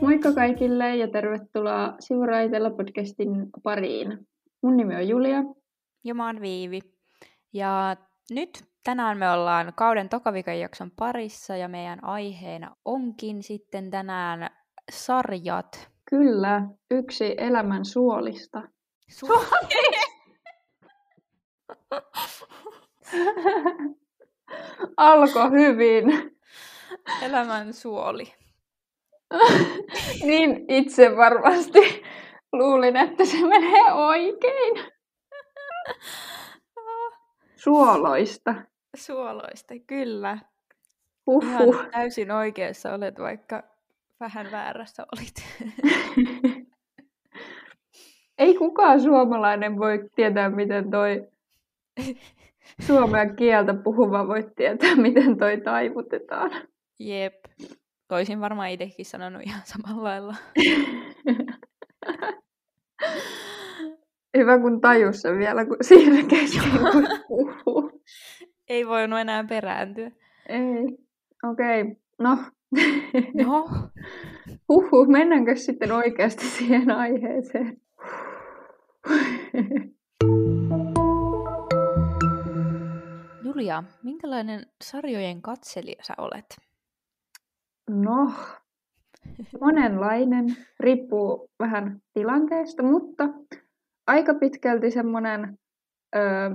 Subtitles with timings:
[0.00, 3.30] Moikka kaikille ja tervetuloa Sivuraitella podcastin
[3.62, 4.26] pariin.
[4.62, 5.42] Mun nimi on Julia.
[6.04, 6.80] Ja mä oon Viivi.
[7.52, 7.96] Ja
[8.30, 14.50] nyt tänään me ollaan kauden tokavikan jakson parissa ja meidän aiheena onkin sitten tänään
[14.92, 15.93] sarjat.
[16.10, 18.62] Kyllä, yksi elämän suolista.
[19.10, 19.44] Suoli!
[24.96, 26.04] Alko hyvin.
[27.22, 28.34] Elämän suoli.
[30.28, 32.02] niin itse varmasti
[32.52, 34.92] luulin, että se menee oikein.
[37.56, 38.54] Suoloista.
[38.96, 40.38] Suoloista, kyllä.
[41.26, 41.74] Huhhuh.
[41.74, 43.62] Ihan täysin oikeassa olet, vaikka
[44.24, 45.34] vähän väärässä olit.
[48.38, 51.28] Ei kukaan suomalainen voi tietää, miten toi
[52.86, 56.50] suomea kieltä puhuva voi tietää, miten toi taivutetaan.
[56.98, 57.34] Jep.
[58.08, 60.34] Toisin varmaan itsekin sanonut ihan samalla lailla.
[64.36, 68.02] Hyvä kun tajus sen vielä, kun siinä kesken kun puhuu.
[68.68, 70.10] Ei voinut enää perääntyä.
[70.48, 70.98] Ei.
[71.50, 71.82] Okei.
[71.82, 71.94] Okay.
[72.18, 72.38] No.
[73.44, 73.68] No.
[74.68, 77.80] Huhhuh, mennäänkö sitten oikeasti siihen aiheeseen?
[83.42, 86.56] Julia, minkälainen sarjojen katselija sä olet?
[87.90, 88.32] No,
[89.60, 90.56] monenlainen.
[90.80, 93.24] Riippuu vähän tilanteesta, mutta
[94.06, 95.58] aika pitkälti semmoinen
[96.16, 96.50] öö,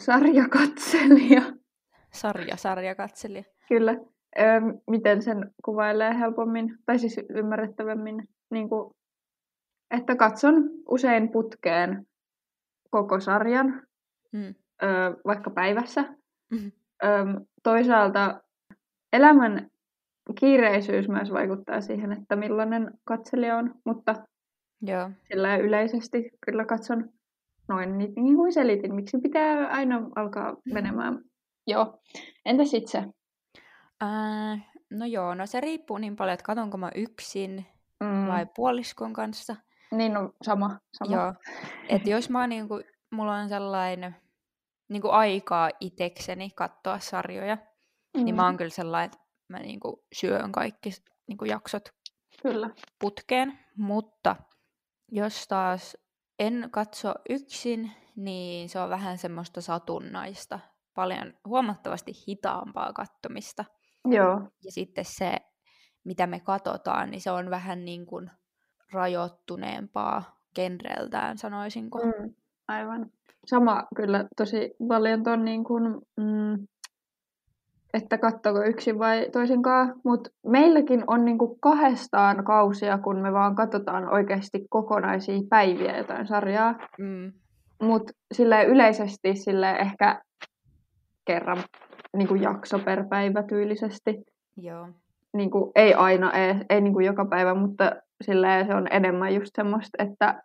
[0.00, 1.42] sarjakatselija.
[2.12, 3.44] Sarja, sarjakatselija.
[3.68, 3.96] Kyllä.
[4.38, 8.28] Öö, miten sen kuvailee helpommin, tai siis ymmärrettävämmin.
[8.50, 8.94] Niin kuin,
[9.90, 10.54] että katson
[10.88, 12.06] usein putkeen
[12.90, 13.82] koko sarjan,
[14.32, 14.54] Mm.
[14.82, 16.02] öö, vaikka päivässä.
[16.52, 16.66] Mhm.
[17.04, 17.24] Öö,
[17.62, 18.40] toisaalta
[19.12, 19.70] elämän
[20.40, 24.14] kiireisyys myös vaikuttaa siihen, että millainen katselija on, mutta
[24.82, 25.10] Joo.
[25.28, 27.08] sillä yleisesti kyllä katson
[27.68, 31.18] noin niin, niin kuin selitin, miksi pitää aina alkaa menemään.
[31.66, 31.98] Joo.
[32.44, 33.04] Entäs itse?
[34.00, 34.58] Ää,
[34.90, 37.66] no joo, no se riippuu niin paljon, että katonko mä yksin
[38.00, 39.56] Mm, vai puoliskon kanssa.
[39.90, 40.78] Niin no, sama.
[40.92, 41.16] sama.
[41.16, 41.34] Joo.
[41.88, 42.80] Et jos mä niinku,
[43.10, 44.16] mulla on sellainen
[44.88, 47.58] niinku aikaa itekseni katsoa sarjoja,
[48.16, 49.18] Mm, niin mä oon kyllä sellainen, että
[49.48, 50.90] mä niinku syön kaikki
[51.26, 51.88] niinku jaksot
[52.42, 52.70] Kyllä.
[52.98, 54.36] putkeen, mutta
[55.12, 55.96] jos taas
[56.38, 60.60] en katso yksin, niin se on vähän semmoista satunnaista,
[60.94, 63.64] paljon huomattavasti hitaampaa kattomista.
[64.12, 64.40] Joo.
[64.64, 65.36] Ja sitten se,
[66.04, 68.30] mitä me katsotaan, niin se on vähän niin kuin
[68.92, 70.22] rajoittuneempaa
[70.54, 71.98] genreltään, sanoisinko.
[71.98, 72.34] Mm,
[72.68, 73.10] aivan.
[73.46, 75.82] Sama kyllä tosi paljon ton niin kuin,
[76.16, 76.66] mm,
[77.94, 83.54] että kattoko yksin vai toisenkaan, mutta meilläkin on niin kuin kahdestaan kausia, kun me vaan
[83.54, 87.32] katsotaan oikeasti kokonaisia päiviä jotain sarjaa, Mm,
[87.82, 90.22] mutta sille yleisesti sille ehkä
[91.24, 91.64] kerran
[92.16, 94.22] niin kuin jakso per päivä tyylisesti.
[94.56, 94.88] joo.
[95.36, 97.92] Niin kuin, ei aina, ei, ei niin kuin joka päivä, mutta
[98.24, 100.42] silleen se on enemmän just semmoista, että,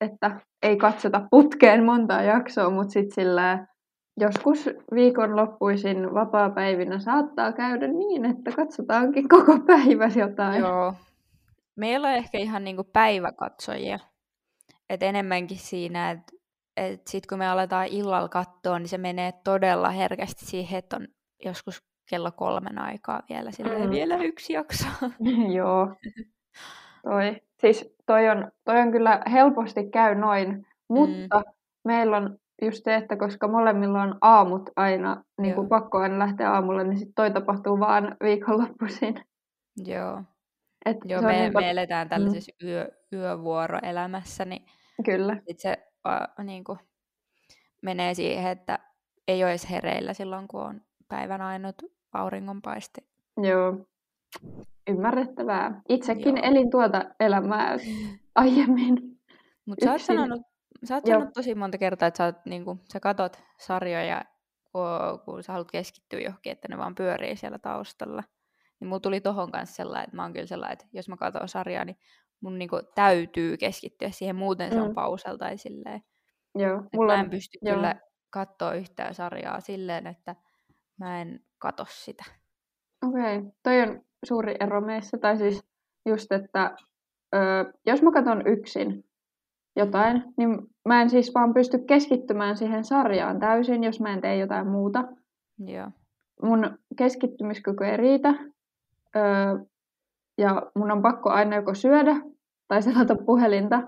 [0.00, 3.68] että ei katsota putkeen montaa jaksoa, mutta sitten silleen
[4.20, 10.60] joskus viikonloppuisin vapaa-päivinä saattaa käydä niin, että katsotaankin koko päivä jotain.
[10.60, 10.94] Joo.
[11.76, 13.98] Meillä on ehkä ihan niinku päiväkatsojia.
[14.90, 16.32] Et enemmänkin siinä, että
[16.86, 21.06] et sit kun me aletaan illalla katsoa, niin se menee todella herkästi siihen, että on
[21.44, 23.90] joskus kello kolmen aikaa vielä silleen Mm.
[23.90, 24.86] vielä yksi jakso.
[25.56, 25.96] Joo.
[27.02, 27.36] Toi.
[27.60, 31.52] Siis toi on, toi on kyllä helposti käy noin, mutta mm.
[31.84, 36.52] meillä on just se, että koska molemmilla on aamut aina, niin kuin pakko aina lähteä
[36.52, 39.14] aamulla, niin sit toi tapahtuu vaan viikonloppuisin.
[39.76, 40.22] Joo.
[40.84, 44.66] Et Joo, me, niin me eletään tällaisessa yö, yövuoroelämässä, niin
[45.04, 45.36] Kyllä.
[45.48, 46.78] sit se uh, niin kuin,
[47.82, 48.78] menee siihen, että
[49.28, 51.76] ei ole edes hereillä silloin, kun on päivän ainut
[52.12, 53.02] auringonpaiste.
[53.42, 53.86] Joo.
[54.88, 55.80] Ymmärrettävää.
[55.88, 56.46] Itsekin Joo.
[56.46, 57.76] elin tuota elämää
[58.34, 59.20] aiemmin.
[59.66, 60.42] Mutta sä oot sanonut,
[60.84, 61.14] sä oot Joo.
[61.14, 64.24] sanonut tosi monta kertaa, että sä, oot, niinku, sä katot sarjoja,
[64.72, 64.82] kun,
[65.24, 68.24] kun sä haluat keskittyä johonkin, että ne vaan pyörii siellä taustalla.
[68.80, 71.48] Niin mulla tuli tohon kanssa sellainen, että mä oon kyllä sellainen, että jos mä katson
[71.48, 71.98] sarjaa, niin
[72.42, 74.94] mun niinku täytyy keskittyä siihen, muuten se on Mm.
[74.94, 76.02] pausel tai silleen.
[76.54, 76.78] Joo.
[76.78, 77.74] Et Mulla mä en pysty joo.
[77.74, 77.96] kyllä
[78.30, 80.36] katsoa yhtään sarjaa silleen, että
[80.98, 82.24] mä en kato sitä.
[83.08, 83.50] Okei, okay.
[83.62, 85.18] toi on suuri ero meissä.
[85.18, 85.64] Tai siis
[86.08, 86.76] just, että
[87.34, 89.04] öö, jos mä katson yksin
[89.76, 94.36] jotain, niin mä en siis vaan pysty keskittymään siihen sarjaan täysin, jos mä en tee
[94.36, 95.04] jotain muuta.
[95.58, 95.88] Joo.
[96.42, 98.28] Mun keskittymiskyky ei riitä.
[99.16, 99.22] Öö,
[100.38, 102.16] ja mun on pakko aina joko syödä
[102.72, 103.82] tai selata puhelinta.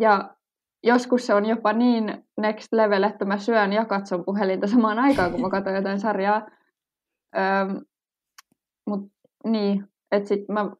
[0.00, 0.34] Ja
[0.82, 5.32] joskus se on jopa niin next level, että mä syön ja katson puhelinta samaan aikaan,
[5.32, 6.46] kun mä katson jotain sarjaa.
[7.36, 7.80] Öö,
[8.86, 9.12] mut
[9.46, 10.70] niin, että sit mä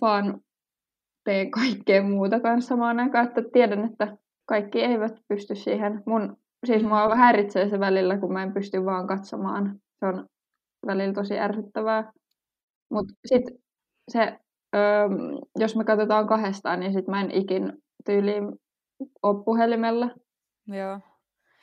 [0.00, 0.40] vaan
[1.24, 4.16] teen kaikkea muuta kanssa samaan aikaan, että tiedän, että
[4.48, 6.02] kaikki eivät pysty siihen.
[6.06, 6.36] Mun,
[6.66, 9.80] siis mua häiritsee se välillä, kun mä en pysty vaan katsomaan.
[10.00, 10.26] Se on
[10.86, 12.12] välillä tosi ärsyttävää.
[12.90, 13.58] Mutta sitten
[14.12, 14.38] se,
[14.76, 15.08] öö,
[15.58, 17.72] jos me katsotaan kahdestaan, niin sitten mä en ikin
[18.04, 18.44] tyyliin
[19.22, 20.10] ole puhelimella.
[20.66, 21.00] Joo.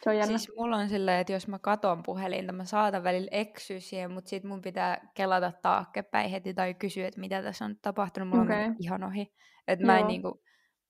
[0.03, 0.37] Se on jännä.
[0.37, 4.29] Siis mulla on silleen, että jos mä katon puhelinta, mä saatan välillä eksyä siihen, mutta
[4.29, 8.29] sit mun pitää kelata taakkepäin heti tai kysyä, että mitä tässä on tapahtunut.
[8.29, 8.65] Mulla Okei.
[8.65, 9.33] on ihan ohi.
[9.67, 10.41] Että mä en niinku,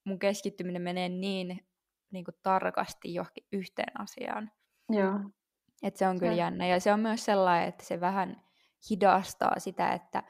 [0.06, 1.60] mun keskittyminen menee niin
[2.12, 4.52] niinku tarkasti johonkin yhteen asiaan.
[4.90, 5.20] Joo.
[5.84, 6.68] Että se on kyllä Se- jännä.
[6.68, 8.44] Ja se on myös sellainen, että se vähän
[8.90, 10.24] hidastaa sitä, että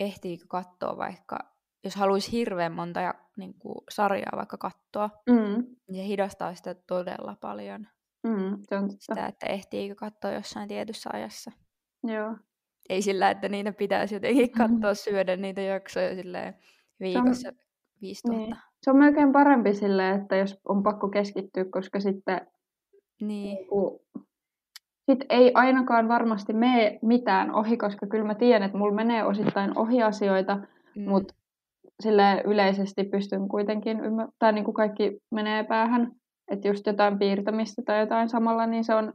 [0.00, 1.38] ehtiikö katsoa vaikka,
[1.84, 6.74] jos haluaisi hirveän monta ja, niin kuin, sarjaa vaikka katsoa, Mm, niin se hidastaa sitä
[6.74, 7.86] todella paljon.
[8.26, 8.96] mm, se on totta.
[9.14, 11.50] Sitä, että ehtiikö katsoa jossain tietyssä ajassa.
[12.04, 12.36] Joo.
[12.88, 14.74] Ei sillä, että niitä pitäisi jotenkin Mm-hmm.
[14.80, 16.54] katsoa, syödä niitä jaksoja silleen
[17.00, 17.52] viikossa
[18.02, 18.38] 5000.
[18.44, 18.56] Niin.
[18.82, 22.40] Se on melkein parempi silleen, että jos on pakko keskittyä, koska sitten
[23.20, 23.54] Niin.
[23.56, 24.06] niinku,
[25.08, 29.78] sit ei ainakaan varmasti mene mitään ohi, koska kyllä mä tiedän, että mulla menee osittain
[29.78, 30.58] ohi asioita,
[30.96, 31.08] Mm.
[31.08, 31.34] mutta
[32.02, 33.98] sille yleisesti pystyn kuitenkin
[34.38, 36.12] tai niin kuin kaikki menee päähän,
[36.50, 39.12] että just jotain piirtämistä tai jotain samalla, niin se on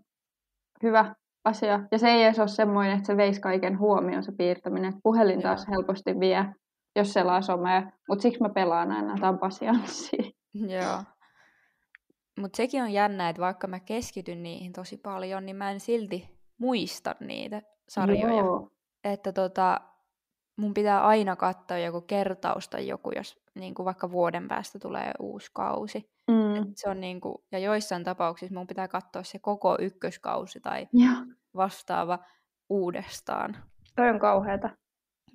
[0.84, 1.80] hyvä asia.
[1.92, 4.89] Ja se ei edes ole semmoinen, että se veisi kaiken huomioon se piirtäminen.
[4.94, 6.46] Et puhelin taas helposti vie,
[6.96, 10.24] jos selaa somea, mutta siksi mä pelaan aina jotain pasianssia.
[10.54, 11.00] Joo.
[12.40, 16.30] Mutta sekin on jännä, että vaikka mä keskityn niihin tosi paljon, niin mä en silti
[16.58, 18.38] muista niitä sarjoja.
[18.38, 18.70] Joo.
[19.04, 19.82] Että tota,
[20.58, 25.12] mun pitää aina katsoa joku kertaus tai joku, jos niin kuin vaikka vuoden päästä tulee
[25.20, 26.10] uusi kausi.
[26.32, 26.72] Mm.
[26.76, 31.14] Se on niin kuin, ja joissain tapauksissa mun pitää katsoa se koko ykköskausi tai Joo.
[31.56, 32.20] vastaava
[32.70, 33.58] uudestaan.
[33.96, 34.70] Toi on kauheata.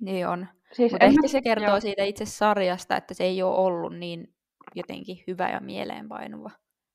[0.01, 0.47] Niin on.
[0.73, 1.79] Siis Mutta ehkä mä- se kertoo joo.
[1.79, 4.33] siitä itse sarjasta, että se ei ole ollut niin
[4.75, 6.49] jotenkin hyvä ja mieleenpainuva.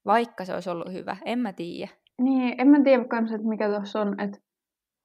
[0.07, 1.91] Vaikka se olisi ollut hyvä, en mä tiedä.
[2.21, 4.39] Niin, en mä tiedä kans, että mikä tuossa on, että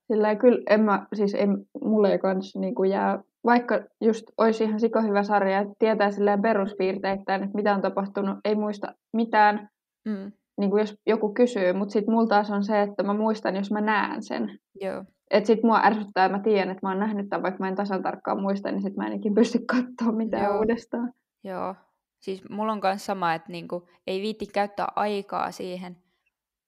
[0.08, 1.48] sillä kyllä en mä, siis ei,
[1.82, 6.42] mulle ei kans niinku jää, vaikka just olisi ihan sika hyvä sarja, että tietää silleen
[6.42, 9.70] peruspiirteittäin, että mitä on tapahtunut, ei muista mitään,
[10.06, 13.56] Mm, niin kuin jos joku kysyy, mutta sitten mulla taas on se, että mä muistan,
[13.56, 14.60] jos mä näen sen.
[14.82, 15.04] joo.
[15.32, 17.76] Että sit mua ärsyttää, että mä tiedän, että mä oon nähnyt tämän, vaikka mä en
[17.76, 20.58] tasan tarkkaan muista, niin sit mä en ikin pysty katsoa mitään Joo.
[20.58, 21.14] uudestaan.
[21.44, 21.76] Joo.
[22.20, 26.04] Siis mulla on myös sama, että niinku, ei viitti käyttää aikaa siihen,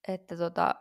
[0.07, 0.75] että tota,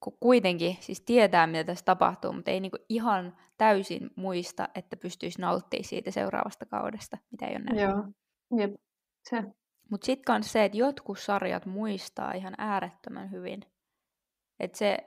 [0.00, 5.40] kun kuitenkin siis tietää, mitä tässä tapahtuu, mutta ei niinku ihan täysin muista, että pystyisi
[5.40, 7.82] nauttimaan siitä seuraavasta kaudesta, mitä ei ole nähnyt.
[7.82, 8.74] Joo, jep,
[9.28, 9.44] se.
[9.90, 13.62] Mutta sitten myös se, että jotkut sarjat muistaa ihan äärettömän hyvin.
[14.60, 14.98] Että se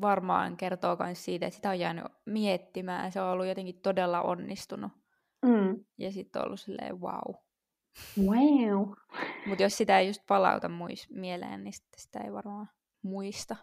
[0.00, 3.12] varmaan kertoo myös siitä, että sitä on jäänyt miettimään.
[3.12, 4.92] Se on ollut jotenkin todella onnistunut.
[5.42, 5.84] Mm.
[5.98, 7.34] Ja sitten on ollut silleen wow.
[8.26, 8.88] Wow.
[9.46, 12.68] Mutta jos sitä ei just palauta muis mieleen, niin sitten sitä ei varmaan
[13.02, 13.56] muista.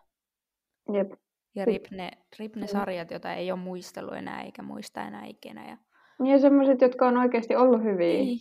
[0.93, 1.11] Jep.
[1.55, 1.65] Ja Kyllä.
[1.65, 2.79] rip ne, rip ne Kyllä.
[2.79, 5.69] sarjat, joita ei ole muistellut enää eikä muista enää ikinä.
[5.69, 5.77] Ja,
[6.19, 8.17] Niin ja semmoiset, jotka on oikeasti ollut hyviä.
[8.17, 8.39] niin,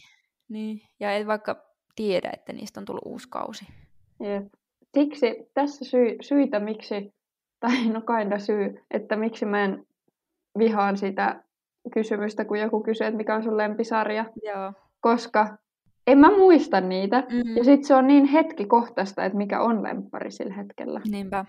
[0.49, 0.81] niin.
[1.01, 1.65] ja ei vaikka
[1.97, 3.65] tiedä, että niistä on tullut uusi kausi.
[4.21, 4.47] Jep.
[4.95, 7.15] Siksi tässä syy, syitä, miksi,
[7.61, 9.87] tai no kinda syy, että miksi mä en
[10.59, 11.45] vihaan sitä
[11.95, 14.73] kysymystä, kun joku kysyy, että mikä on sun lempisarja, Joo.
[15.01, 15.59] koska
[16.07, 17.21] en mä muista niitä.
[17.21, 17.57] Mm.
[17.57, 21.01] Ja sitten se on niin hetkikohtaista, että mikä on lemppari sillä hetkellä.
[21.11, 21.45] Niinpä.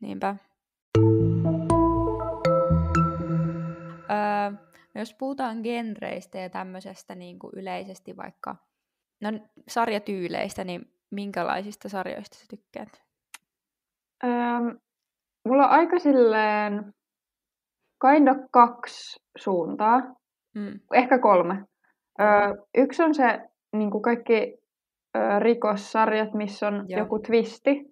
[0.00, 0.36] Niinpä.
[4.10, 4.50] Öö,
[4.94, 8.56] no jos puhutaan genreistä ja tämmöisestä niin kuin yleisesti vaikka
[9.22, 9.32] no,
[9.68, 13.02] sarjatyyleistä, niin minkälaisista sarjoista sä tykkäät?
[14.24, 14.30] Öö,
[15.48, 16.94] mulla on aika silleen
[18.00, 20.00] kinda kaksi suuntaa.
[20.54, 20.80] Mm.
[20.92, 21.64] ehkä kolme.
[22.20, 23.40] Öö, yksi on se
[23.76, 24.58] niin kuin kaikki
[25.16, 26.98] öö, rikossarjat, missä on Joo.
[27.00, 27.84] Joku twisti.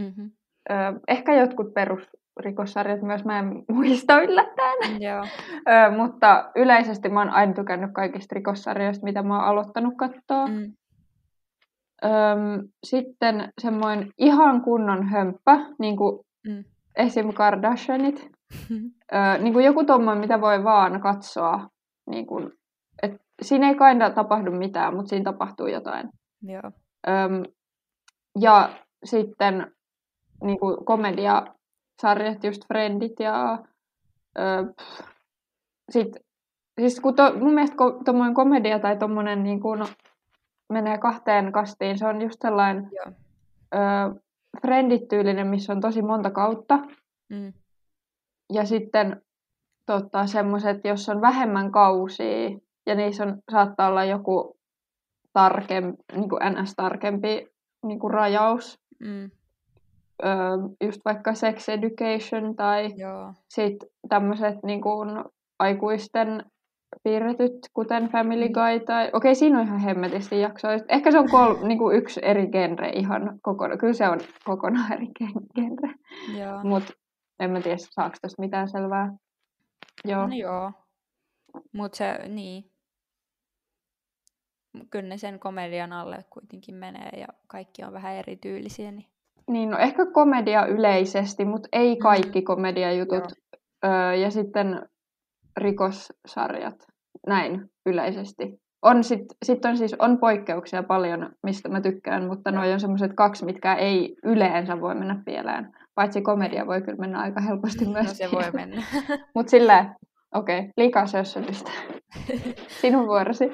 [0.00, 0.30] Mm-hmm.
[0.70, 0.76] Öö,
[1.08, 5.02] ehkä jotkut perusrikossarjat myös, mä en muista yllättäen.
[5.02, 5.24] Joo.
[5.68, 10.46] Öö, mutta yleisesti mä oon aina tykännyt kaikista rikossarjoista, mitä mä oon aloittanut katsoa.
[10.46, 10.72] Mm.
[12.04, 12.10] Öö,
[12.86, 16.64] sitten semmoinen ihan kunnon hömppä, niin kuin Mm.
[16.96, 17.32] esim.
[17.32, 18.30] Kardashianit.
[19.14, 21.68] Öö, niin kuin joku tommoinen, mitä voi vaan katsoa,
[22.10, 22.52] niin kuin,
[23.42, 26.08] siinä ei kaina tapahdu mitään, mutta siinä tapahtuu jotain.
[26.42, 26.70] Joo.
[27.08, 27.42] Öm,
[28.40, 28.70] ja
[29.04, 29.72] sitten
[30.44, 33.58] niin kuin komediasarjat, just Friendit ja
[34.38, 35.00] ö, pff,
[35.90, 36.16] sit,
[36.80, 39.86] siis kun to, mun mielestä ko, tommonen komedia tai tommonen niin kuin, no,
[40.72, 43.12] menee kahteen kastiin, se on just sellainen Joo.
[43.74, 44.20] ö,
[44.60, 46.78] Friendit-tyylinen, missä on tosi monta kautta.
[47.28, 47.52] Mm.
[48.52, 49.22] Ja sitten
[49.86, 54.56] tota, semmoiset, jos on vähemmän kausia, ja niissä on, saattaa olla joku
[55.32, 57.46] tarkempi, niin kuin NS-tarkempi
[57.86, 58.78] niin kuin rajaus.
[59.00, 59.30] Mm.
[60.24, 60.30] Öö,
[60.84, 62.88] just vaikka sex education tai
[63.48, 65.24] sitten tämmöiset niin kuin
[65.58, 66.44] aikuisten
[67.02, 68.52] piirretyt, kuten Family Mm.
[68.52, 69.10] Guy tai...
[69.12, 70.78] Okei, siinä on ihan hemmetisti jaksoja.
[70.88, 73.78] Ehkä se on kol, niin kuin yksi eri genre ihan kokonaan.
[73.78, 75.94] Kyllä se on kokonaan eri gen- genre.
[76.62, 76.92] Mutta
[77.40, 79.12] en mä tiedä, saako tästä mitään selvää.
[80.04, 80.26] Joo.
[80.26, 80.72] No joo.
[81.72, 82.64] Mut se, niin.
[84.90, 88.92] Kyllä ne sen komedian alle kuitenkin menee ja kaikki on vähän erityylisiä.
[88.92, 89.06] Niin...
[89.50, 91.98] Niin, no ehkä komedia yleisesti, mutta ei Mm.
[91.98, 93.32] kaikki komediajutut.
[93.84, 94.82] Öö, ja sitten
[95.56, 96.74] rikossarjat,
[97.26, 98.60] näin yleisesti.
[98.82, 103.12] On sit, sit on siis on poikkeuksia paljon, mistä mä tykkään, mutta noi on semmoiset
[103.14, 105.72] kaksi, mitkä ei yleensä voi mennä pieleen.
[105.94, 108.82] Paitsi komedia voi kyllä mennä aika helposti No myös se voi mennä.
[109.34, 109.94] Mutta silleen,
[110.38, 111.70] okei, okay, liikaa sössötystä.
[112.80, 113.44] Sinun vuorosi.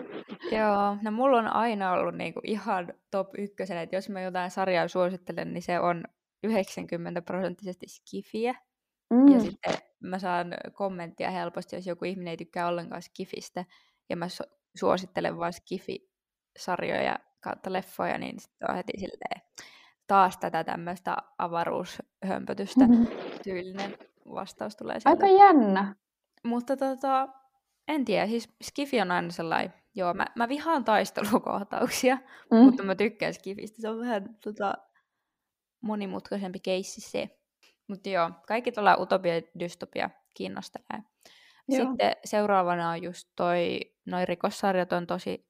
[0.52, 4.88] Joo, no mulla on aina ollut niinku ihan top ykkösen, että jos mä jotain sarjaa
[4.88, 6.04] suosittelen, niin se on
[6.44, 8.54] 90 prosenttisesti skifiä.
[9.10, 9.28] Mm.
[9.28, 13.64] Ja sitten mä saan kommenttia helposti, jos joku ihminen ei tykkää ollenkaan skifistä,
[14.10, 19.42] ja mä su- suosittelen vain skifi-sarjoja kautta leffoja, niin sitten on heti silleen
[20.06, 22.84] taas tätä tämmöistä avaruushömpötystä
[23.44, 23.96] tyylinen
[24.34, 25.26] vastaus tulee sieltä.
[25.26, 25.94] Aika jännä.
[26.44, 27.28] Mutta tota,
[27.88, 32.18] en tiedä, siis Skifi on aina sellainen, joo, mä, mä vihaan taistelukohtauksia,
[32.50, 32.58] Mm.
[32.58, 34.74] mutta mä tykkään Skifistä, se on vähän tota,
[35.80, 37.38] monimutkaisempi keissi se.
[37.88, 41.02] Mutta joo, kaikki tuolla utopia ja dystopia kiinnostelee.
[41.68, 41.86] Joo.
[41.86, 45.48] Sitten seuraavana on just toi, noi rikossarjat on tosi,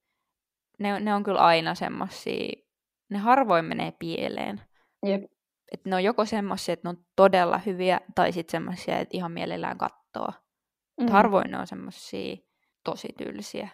[0.79, 2.61] ne, ne on kyllä aina semmosia,
[3.09, 4.61] ne harvoin menee pieleen.
[5.05, 5.23] Jep.
[5.71, 9.31] Että ne on joko semmoisia, että ne on todella hyviä, tai sitten semmoisia, että ihan
[9.31, 10.27] mielellään kattoo.
[11.01, 11.07] Mm.
[11.11, 12.35] Harvoin ne on semmosia
[12.83, 13.69] tosi tylsiä.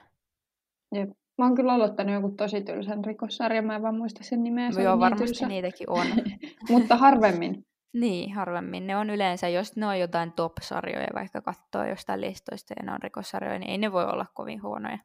[0.95, 1.09] Jep.
[1.37, 4.71] Mä oon kyllä aloittanut joku tosi tylsän rikossarjan, mä en vaan muista sen nimeä.
[4.71, 5.47] Se Joo, oli niin varmasti tylsä.
[5.47, 6.07] niitäkin on.
[6.69, 7.65] Mutta harvemmin.
[8.01, 8.87] niin, harvemmin.
[8.87, 13.01] Ne on yleensä, jos ne on jotain top-sarjoja, vaikka katsoo jostain listoista ja ne on
[13.03, 14.97] rikossarjoja, niin ei ne voi olla kovin huonoja.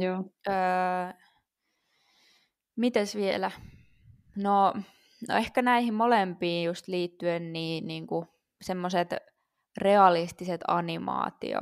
[0.00, 0.24] Joo.
[0.48, 1.12] Öö,
[2.76, 3.50] mites vielä?
[4.36, 4.72] No,
[5.28, 8.06] no ehkä näihin molempiin just liittyen, niin, niin
[8.62, 9.14] semmoiset
[9.76, 11.60] realistiset animaatio,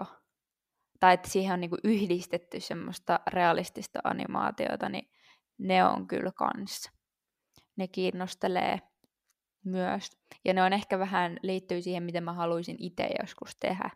[1.01, 5.11] tai että siihen on niinku yhdistetty semmoista realistista animaatiota, niin
[5.59, 6.91] ne on kyllä kans.
[7.77, 8.79] Ne kiinnostelee
[9.65, 10.11] myös.
[10.45, 13.91] Ja ne on ehkä vähän liittyy siihen, mitä mä haluaisin itse joskus tehdä.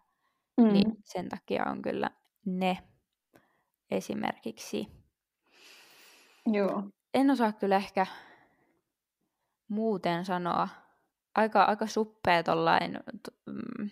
[0.57, 0.73] Mm.
[0.73, 2.11] Niin sen takia on kyllä
[2.45, 2.79] ne
[3.91, 4.87] esimerkiksi.
[6.47, 6.83] Joo.
[7.15, 8.07] En osaa kyllä ehkä
[9.69, 10.69] muuten sanoa.
[11.35, 12.93] Aika, aika suppea tollain
[13.23, 13.91] t- mm,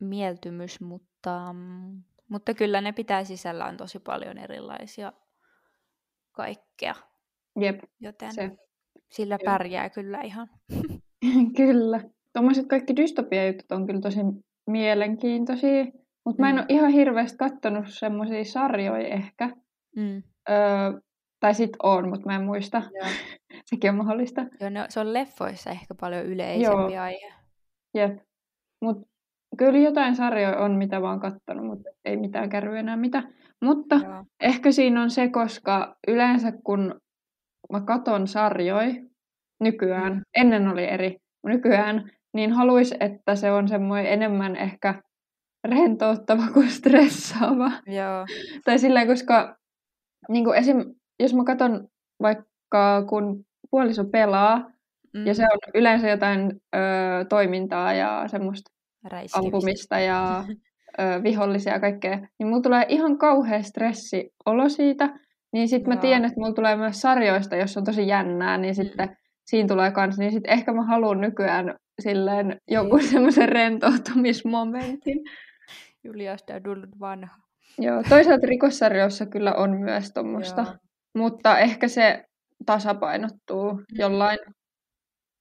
[0.00, 5.12] mieltymys, mutta, mm, mutta kyllä ne pitää sisällään tosi paljon erilaisia
[6.32, 6.94] kaikkea,
[7.60, 8.50] Jep, joten se.
[9.12, 9.44] sillä Joo.
[9.52, 10.48] pärjää kyllä ihan.
[11.56, 12.00] kyllä.
[12.32, 14.20] Tuommoiset kaikki dystopia-jutut on kyllä tosi
[14.66, 15.84] mielenkiintoisia.
[16.24, 16.58] Mutta mä en Mm.
[16.58, 19.50] ole ihan hirveästi kattonut semmoisia sarjoja ehkä.
[19.96, 20.22] Mm.
[20.50, 21.00] Öö,
[21.40, 22.82] tai sit on, mutta mä en muista.
[22.94, 23.06] Joo.
[23.70, 24.40] Sekin on mahdollista.
[24.60, 27.02] Joo, ne, se on leffoissa ehkä paljon yleisempi Joo.
[27.02, 27.32] aihe.
[27.94, 28.18] Jep.
[28.80, 29.09] Mut
[29.60, 33.22] kyllä jotain sarjoja on, mitä mä oon kattonut, mutta ei mitään kärry enää mitä.
[33.64, 34.24] Mutta Joo.
[34.40, 37.00] ehkä siinä on se, koska yleensä kun
[37.72, 38.94] mä katon sarjoja
[39.60, 40.20] nykyään, Mm.
[40.36, 44.94] ennen oli eri, nykyään, niin haluais, että se on semmoinen enemmän ehkä
[45.68, 47.72] rentouttava kuin stressaava.
[47.86, 48.26] Joo.
[48.64, 49.56] Tai silleen, koska
[50.28, 50.76] niin kuin esim,
[51.22, 51.88] jos mä katson
[52.22, 54.70] vaikka kun puoliso pelaa,
[55.14, 55.26] Mm.
[55.26, 56.78] ja se on yleensä jotain ö,
[57.28, 58.70] toimintaa ja semmoista.
[59.34, 60.44] Ampumista ja
[61.00, 65.08] ö, vihollisia ja kaikkea, niin mulla tulee ihan kauhea stressi olo siitä,
[65.52, 68.84] niin sitten mä tiedän, että mulla tulee myös sarjoista, jos on tosi jännää, niin Mm.
[68.84, 69.16] sitten
[69.46, 75.18] siinä tulee kans, niin sitten ehkä mä haluan nykyään silleen jonkun semmoisen rentoutumismomentin.
[76.04, 77.36] Julia Stadullut vanha.
[77.78, 80.66] Joo, toisaalta rikossarjoissa kyllä on myös tuommoista,
[81.14, 82.24] mutta ehkä se
[82.66, 84.38] tasapainottuu jollain,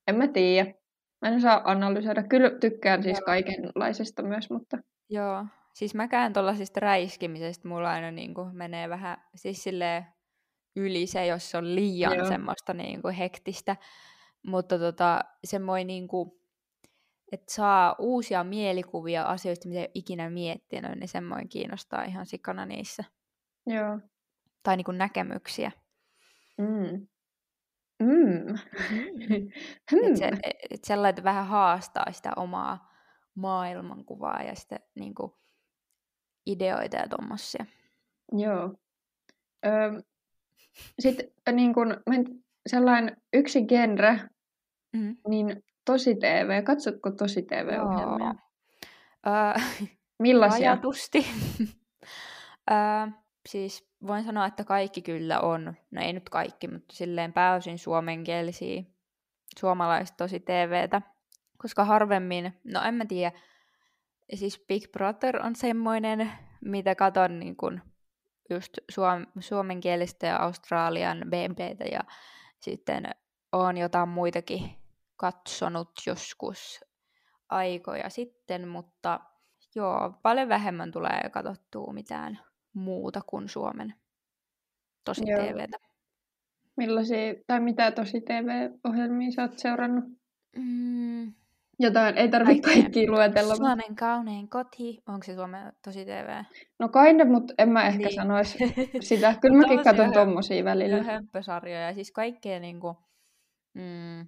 [0.08, 0.74] en mä tiedä.
[1.22, 2.24] Mä en saa analysoida.
[2.24, 4.78] Kyllä tykkään siis kaikenlaisesta myös, mutta
[5.10, 5.46] Joo.
[5.74, 10.06] siis mäkään tuollaisista räiskimisestä mulla aina niin kuin menee vähän, siis silleen
[10.76, 12.28] yli se, jos se on liian Joo.
[12.28, 13.76] semmoista niin kuin hektistä.
[14.48, 16.32] Mutta tota, semmoinen niin kuin,
[17.32, 22.66] että saa uusia mielikuvia asioista, mitä ei ole ikinä miettinyt, niin semmoinen kiinnostaa ihan sikana
[22.66, 23.04] niissä.
[23.68, 24.00] Joo.
[24.64, 25.72] Tai niin kuin näkemyksiä.
[26.58, 27.08] Mm.
[28.00, 28.56] Mm.
[30.10, 30.32] Et se,
[30.70, 32.90] et sellainen, että vähän haastaa sitä omaa
[33.36, 35.32] maailmankuvaa ja sitä niin kuin,
[36.46, 37.66] ideoita ja tommosia.
[38.32, 38.76] Joo.
[39.66, 40.02] Öö,
[41.00, 44.20] Sitten niin kun, en- sellainen yksi genre,
[44.96, 45.18] Mm.
[45.28, 46.64] niin tosi TV.
[46.64, 48.36] Katsotko tosi TV-ohjelmia?
[49.28, 49.64] Öö,
[50.24, 50.70] Millaisia?
[50.72, 51.26] Rajatusti.
[52.72, 53.08] öö,
[53.50, 55.74] siis voin sanoa, että kaikki kyllä on.
[55.92, 58.84] No ei nyt kaikki, mutta silleen pääosin suomenkielisiä
[59.60, 61.02] suomalaista tosi TVtä.
[61.58, 63.32] Koska harvemmin, no en mä tiedä,
[64.34, 67.82] siis Big Brother on semmoinen, mitä katon niin kun
[68.50, 72.00] just suom- suomenkielistä ja Australian BBtä ja
[72.60, 73.04] sitten
[73.52, 74.72] on jotain muitakin
[75.16, 76.86] katsonut joskus
[77.50, 79.20] aikoja sitten, mutta
[79.76, 82.40] joo, paljon vähemmän tulee katsottua mitään
[82.74, 83.94] muuta kuin Suomen
[85.06, 85.22] tosi.
[85.22, 85.78] TVtä.
[86.78, 90.04] Millaisia, tai mitä tosi TV-ohjelmia sä oot seurannut?
[90.58, 91.34] Mm,
[91.80, 93.54] Jotain, ei tarvitse kaikkia luetella.
[93.54, 96.44] mutta- Suomen kaunein koti, onko se Suomen tosi TV?
[96.80, 98.16] No kinda, mutta en mä ehkä Niin.
[98.16, 98.58] sanoisi
[99.02, 99.36] sitä.
[99.42, 100.98] Kyllä mäkin katson tommosia välillä.
[100.98, 102.98] Ja hömpösarjoja, siis kaikkea niinku
[103.74, 104.28] mm,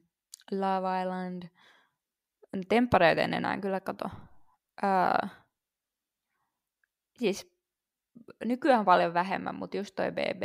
[0.51, 1.43] Love Island,
[2.69, 4.05] Temppareita en enää kyllä kato.
[4.83, 5.27] Öö,
[7.17, 7.51] siis
[8.45, 10.43] nykyään paljon vähemmän, mutta just toi BB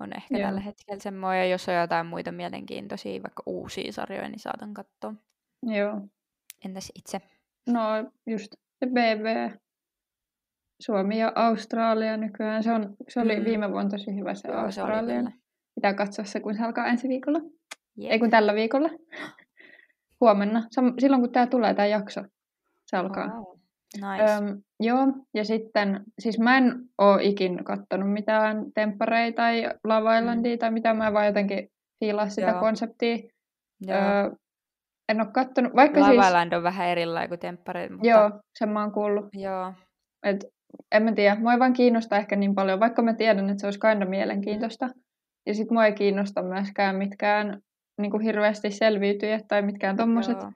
[0.00, 0.46] on ehkä Joo.
[0.46, 5.14] tällä hetkellä semmoinen, ja jos on jotain muita mielenkiintoisia, vaikka uusia sarjoja, niin saatan katsoa.
[5.62, 6.00] Joo.
[6.64, 7.20] Entäs itse?
[7.68, 7.80] No
[8.26, 9.56] just se BB.
[10.82, 12.62] Suomi ja Australia nykyään.
[12.62, 13.44] Se, on, se oli Mm.
[13.44, 15.24] viime vuonna tosi hyvä se Joo, se Australian.
[15.24, 15.32] kyllä.
[15.74, 17.38] Pitää katsoa se, kun se alkaa ensi viikolla.
[17.96, 18.12] Jep.
[18.12, 18.88] Ei kun tällä viikolla.
[20.20, 20.62] Huomenna.
[20.98, 22.20] Silloin kun tämä tulee, tämä jakso.
[22.86, 23.26] Se alkaa.
[23.28, 23.58] Wow.
[23.96, 24.32] Nice.
[24.32, 30.58] Öm, joo, ja sitten, siis mä en oo ikin kattonut mitään temppareita tai Love Islandia
[30.58, 31.68] tai mitä, mä vaan jotenkin
[32.04, 32.52] fiilaa sitä Mm.
[32.52, 32.60] Joo.
[32.60, 33.16] konseptia.
[33.80, 33.98] Joo.
[33.98, 34.30] Öö,
[35.08, 38.68] en oo kattonut, vaikka Love siis, Island on vähän erilainen kuin Temppareita, mutta joo, sen
[38.68, 39.26] mä oon kuullut.
[39.32, 39.72] joo.
[40.22, 40.44] Et,
[40.92, 43.66] en mä tiedä, mua ei vaan kiinnosta ehkä niin paljon, vaikka mä tiedän, että se
[43.66, 44.88] olisi kinda mielenkiintoista.
[45.46, 47.60] Ja sit mua ei kiinnosta myöskään mitkään
[48.00, 50.38] niin kuin hirveästi selviytyjät tai mitkään tommoset.
[50.42, 50.50] Joo.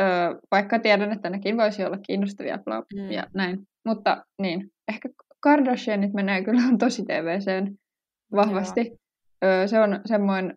[0.00, 3.10] Öö, vaikka tiedän, että nekin voisi olla kiinnostavia bla, Mm.
[3.10, 3.58] ja näin.
[3.86, 5.08] Mutta niin, ehkä
[5.40, 7.78] Kardashianit menee kyllä tosi TVCen
[8.32, 8.92] vahvasti.
[9.44, 10.56] Öö, se on semmoinen,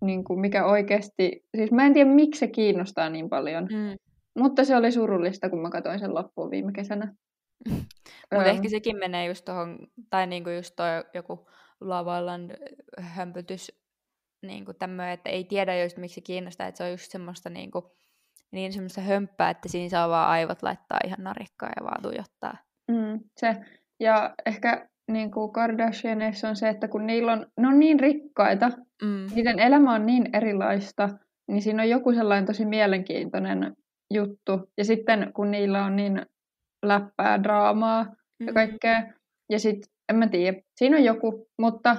[0.00, 3.96] niin kuin mikä oikeasti, siis mä en tiedä miksi se kiinnostaa niin paljon, Mm.
[4.38, 7.14] mutta se oli surullista, kun mä katsoin sen loppuun viime kesänä.
[8.34, 9.78] Mutta ehkä sekin menee just tuohon,
[10.10, 11.48] tai niinku just toi joku
[11.80, 12.50] Love Island
[13.00, 13.72] hömpötys,
[14.42, 17.96] niinku tämmöinen, että ei tiedä just miksi se kiinnostaa, että se on just semmoista niinku,
[18.52, 22.56] niin semmoista hömppää, että siinä saa vaan aivot laittaa ihan narikkaan ja vaan tuijottaa.
[22.90, 23.56] Mm, se.
[24.00, 28.70] Ja ehkä niin kuin Kardashianeissa on se, että kun niillä on, ne on niin rikkaita,
[29.02, 29.26] Mm.
[29.34, 31.08] niiden elämä on niin erilaista,
[31.48, 33.76] niin siinä on joku sellainen tosi mielenkiintoinen
[34.14, 34.70] juttu.
[34.78, 36.26] Ja sitten kun niillä on niin
[36.86, 37.98] läppää, draamaa
[38.40, 38.54] ja Mm.
[38.54, 39.02] kaikkea,
[39.52, 41.96] ja sitten en mä tiedä, siinä on joku, mutta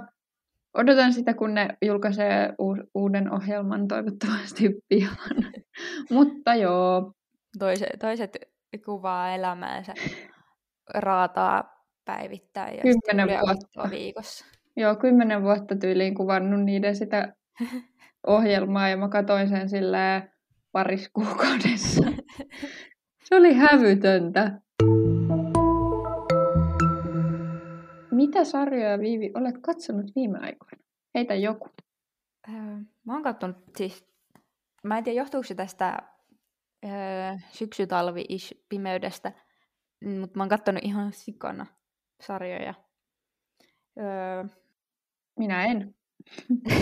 [0.73, 5.15] odotan sitä, kun ne julkaisee u- uuden ohjelman toivottavasti pian.
[6.12, 7.13] mutta joo,
[7.60, 8.38] Toiset, toiset
[8.86, 9.93] kuvaa elämäänsä,
[10.93, 13.89] raataa päivittäin ja Kymmenen vuotta.
[13.91, 14.45] viikossa.
[14.75, 17.34] Joo, kymmenen vuotta tyyliin kuvannut niiden sitä
[18.27, 20.32] ohjelmaa ja mä katoin sen silleen
[20.71, 22.03] parissa kuukaudessa.
[23.23, 24.62] Se oli hävytöntä.
[28.19, 30.84] Mitä sarjoja, Viivi, olet katsonut viime aikoina?
[31.15, 31.69] Heitä joku.
[32.49, 32.55] Öö,
[33.05, 34.08] mä oon katsonut siis,
[34.84, 35.97] mä en tiedä johtuuko se tästä
[36.86, 36.91] öö,
[37.49, 39.32] syksytalvi-ish pimeydestä,
[40.19, 41.65] mutta mä oon katsonut ihan sikana
[42.21, 42.73] sarjoja.
[43.99, 44.43] Öö,
[45.39, 45.95] Minä en.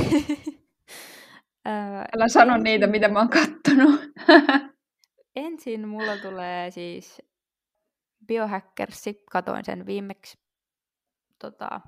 [1.68, 4.02] öö, Älä sano niitä, mitä mä oon kattonut.
[5.36, 7.22] ensin mulla tulee siis
[8.28, 10.47] Biohackersi, katoin sen viimeksi.
[11.40, 11.82] Tota,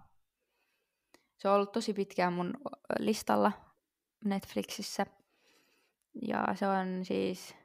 [1.38, 2.53] se on ollut tosi pitkään mun
[2.99, 3.51] listalla
[4.25, 5.05] Netflixissä.
[6.27, 7.55] Ja se on siis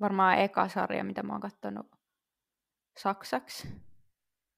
[0.00, 1.86] varmaan eka sarja, mitä mä oon kattonut
[2.96, 3.68] saksaksi.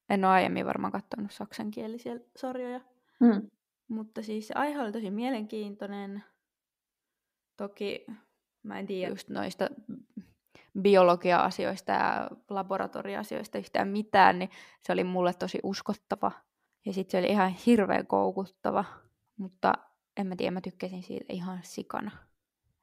[0.09, 2.81] En ole aiemmin varmaan kattonut saksankielisiä sarjoja.
[3.19, 3.49] Hmm.
[3.87, 6.23] Mutta siis aihe oli tosi mielenkiintoinen.
[7.57, 8.05] Toki
[8.63, 9.69] mä en tiedä just noista
[10.81, 14.49] biologia-asioista ja laboratoria-asioista yhtään mitään, niin
[14.81, 16.31] se oli mulle tosi uskottava.
[16.85, 18.85] Ja sitten se oli ihan hirveän koukuttava,
[19.37, 19.73] mutta
[20.17, 22.11] en mä tiedä, mä tykkäsin siitä ihan sikana.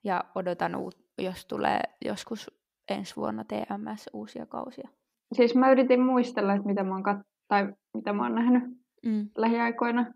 [0.05, 0.73] Ja odotan,
[1.19, 2.51] jos tulee joskus
[2.89, 4.89] ensi vuonna TMS uusia kausia.
[5.33, 8.63] Siis mä yritin muistella, että mitä mä oon, kat- tai mitä mä oon nähnyt
[9.07, 9.29] mm.
[9.37, 10.07] lähiaikoina.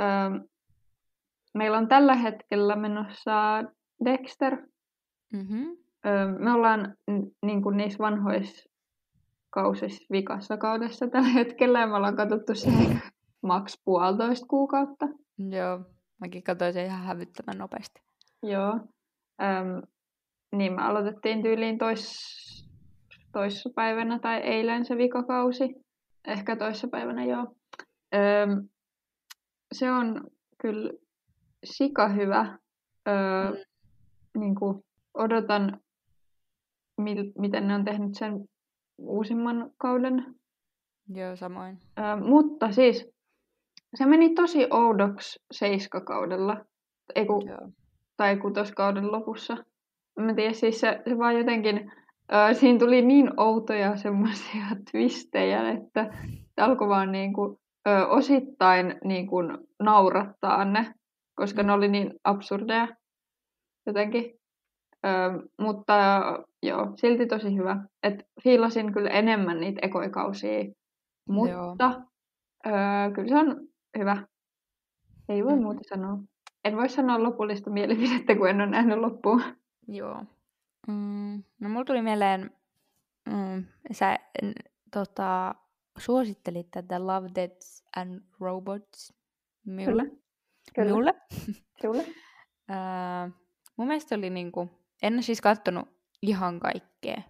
[0.00, 0.48] Öö,
[1.54, 3.64] meillä on tällä hetkellä menossa
[4.04, 4.56] Dexter.
[5.32, 5.76] Mm-hmm.
[6.38, 6.94] Me ollaan
[7.42, 8.70] niin kuin niissä vanhoissa
[9.50, 12.70] kausissa vikassa kaudessa tällä hetkellä ja me ollaan katsottu se
[13.42, 15.06] maks puolitoista kuukautta.
[15.38, 15.80] Joo,
[16.20, 18.00] mäkin katsoin sen ihan hävyttävän nopeasti.
[18.42, 18.80] Joo.
[19.42, 19.82] Öm,
[20.52, 22.04] niin me aloitettiin tyyliin tois,
[23.32, 25.74] toissapäivänä tai eilen se vikakausi.
[26.26, 27.54] Ehkä toissapäivänä joo.
[28.14, 28.68] Öm,
[29.72, 30.30] se on
[30.62, 30.92] kyllä
[31.64, 32.58] sika hyvä.
[33.08, 34.40] Öö, mm.
[34.40, 34.84] niin kuin
[35.14, 35.80] odotan,
[36.98, 38.32] mil, miten ne on tehnyt sen
[38.98, 40.34] uusimman kauden.
[41.14, 41.78] Joo, samoin.
[41.98, 43.10] Öö, mutta siis
[43.94, 46.64] se meni tosi oudoksi seiskakaudella.
[47.14, 47.42] Ei kun,
[48.16, 49.56] tai kutoskauden lopussa.
[50.20, 51.92] Mä tiedän, siis se, se vaan jotenkin,
[52.32, 56.10] ö, siinä tuli niin outoja semmoisia twistejä, että
[56.56, 57.56] alkoi vaan niin kuin,
[57.88, 60.94] ö, osittain niin kuin naurattaa ne,
[61.34, 62.88] koska ne oli niin absurdeja
[63.86, 64.37] jotenkin.
[65.06, 65.94] Ö, mutta
[66.62, 67.84] joo, silti tosi hyvä.
[68.02, 70.64] Et fiilasin kyllä enemmän niitä ekoikausia,
[71.28, 72.02] mutta
[72.66, 72.70] ö,
[73.14, 74.26] kyllä se on hyvä.
[75.28, 75.62] Ei voi mm.
[75.62, 76.18] muuta sanoa.
[76.64, 79.42] En voi sanoa lopullista mielipidettä, kun en ole nähnyt loppuun.
[79.88, 80.24] Joo.
[80.88, 82.50] Mm, no mulla tuli mieleen,
[83.28, 84.52] mm, sä n,
[84.92, 85.54] tota,
[85.98, 89.14] suosittelit tätä Love, Deaths and Robots
[89.66, 90.02] minulle.
[90.74, 90.90] Kyllä.
[90.90, 91.14] Minulle.
[91.80, 92.02] Kyllä.
[92.02, 93.32] uh,
[93.76, 94.70] mun mielestä oli niinku,
[95.02, 95.88] en siis katsonut
[96.22, 97.22] ihan kaikkea,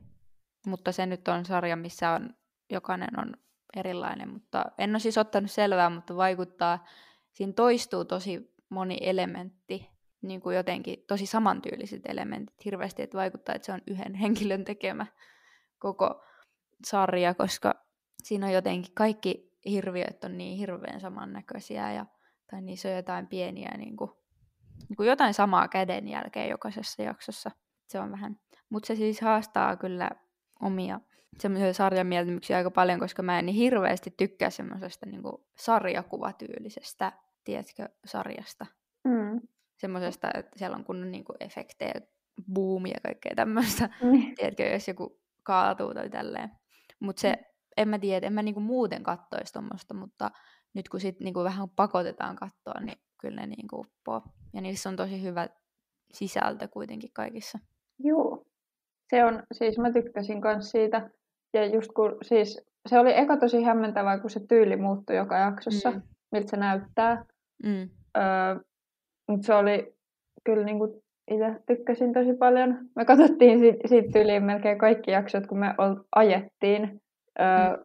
[0.66, 2.35] mutta se nyt on sarja, missä on,
[2.70, 3.35] jokainen on
[3.76, 6.87] erilainen, mutta en ole siis ottanut selvää, mutta vaikuttaa,
[7.33, 9.90] siinä toistuu tosi moni elementti,
[10.22, 15.07] niin kuin jotenkin tosi samantyyliset elementit hirveästi, että vaikuttaa, että se on yhden henkilön tekemä
[15.78, 16.24] koko
[16.87, 17.74] sarja, koska
[18.22, 22.07] siinä on jotenkin kaikki hirviöt on niin hirveän samannäköisiä ja,
[22.50, 24.11] tai niissä on jotain pieniä niin kuin,
[24.88, 27.50] niin kuin jotain samaa käden jälkeen jokaisessa jaksossa.
[27.88, 28.36] Se on vähän,
[28.70, 30.10] mutta se siis haastaa kyllä
[30.62, 31.00] omia
[31.38, 35.22] semmoisia sarjan mieltymyksiä aika paljon, koska mä en niin hirveästi tykkää semmoisesta niin
[35.58, 37.12] sarjakuvatyylisestä,
[37.44, 38.66] tiedätkö, sarjasta.
[39.04, 39.40] Mm.
[39.76, 41.94] Semmoisesta, että siellä on kunnon niin kuin, efektejä,
[42.52, 43.88] boomia ja kaikkea tämmöistä.
[44.02, 44.34] Mm.
[44.34, 46.50] Tiedätkö, jos joku kaatuu tai tälleen.
[47.00, 47.44] Mutta se, mm.
[47.76, 50.30] en mä tiedä, en mä niinku muuten kattoisi tuommoista, mutta
[50.74, 54.22] nyt kun sit niinku vähän pakotetaan katsoa, niin kyllä ne niinku uppoo.
[54.54, 55.48] Ja niissä on tosi hyvä
[56.12, 57.59] sisältö kuitenkin kaikissa.
[57.98, 58.44] Joo.
[59.11, 61.11] Se on, siis mä tykkäsin myös siitä,
[61.54, 65.90] ja just kun, siis se oli eka tosi hämmentävää, kun se tyyli muuttui joka jaksossa,
[65.90, 66.02] mm.
[66.33, 67.24] miltä se näyttää.
[67.64, 67.90] Mm.
[68.16, 68.57] Öö,
[69.28, 69.94] mutta se oli
[70.44, 70.90] kyllä niin kuin
[71.31, 72.78] itse tykkäsin tosi paljon.
[72.96, 77.00] Me katsottiin siitä, siitä tyyliin melkein kaikki jaksot, kun me ol, ajettiin
[77.40, 77.85] öö, mm.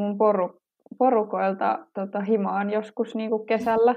[0.00, 0.60] mun poru,
[0.98, 3.94] porukoilta tota, himaan joskus niin kuin kesällä.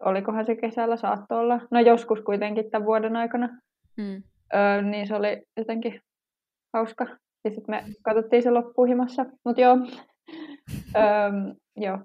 [0.00, 1.60] Olikohan se kesällä, saattoi olla.
[1.70, 3.48] No joskus kuitenkin tämän vuoden aikana.
[3.96, 4.22] Mm.
[4.54, 6.00] Öö, niin se oli jotenkin
[6.72, 7.06] hauska.
[7.44, 9.26] Ja sitten me katsottiin se loppuhimassa.
[9.44, 9.76] Mutta joo.
[10.96, 11.98] öö, joo.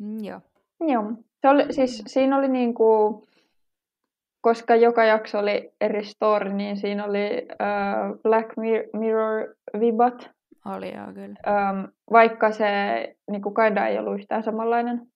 [0.00, 0.40] Mm, joo.
[0.80, 1.12] Joo.
[1.40, 3.22] Se oli, siis, siinä oli niinku,
[4.40, 8.50] koska joka jakso oli eri story, niin siinä oli uh, Black
[8.92, 10.30] Mirror vibat.
[10.64, 11.70] Oli joo, kyllä.
[11.70, 12.66] Um, vaikka se
[13.30, 15.09] niinku kaida ei ollut yhtään samanlainen.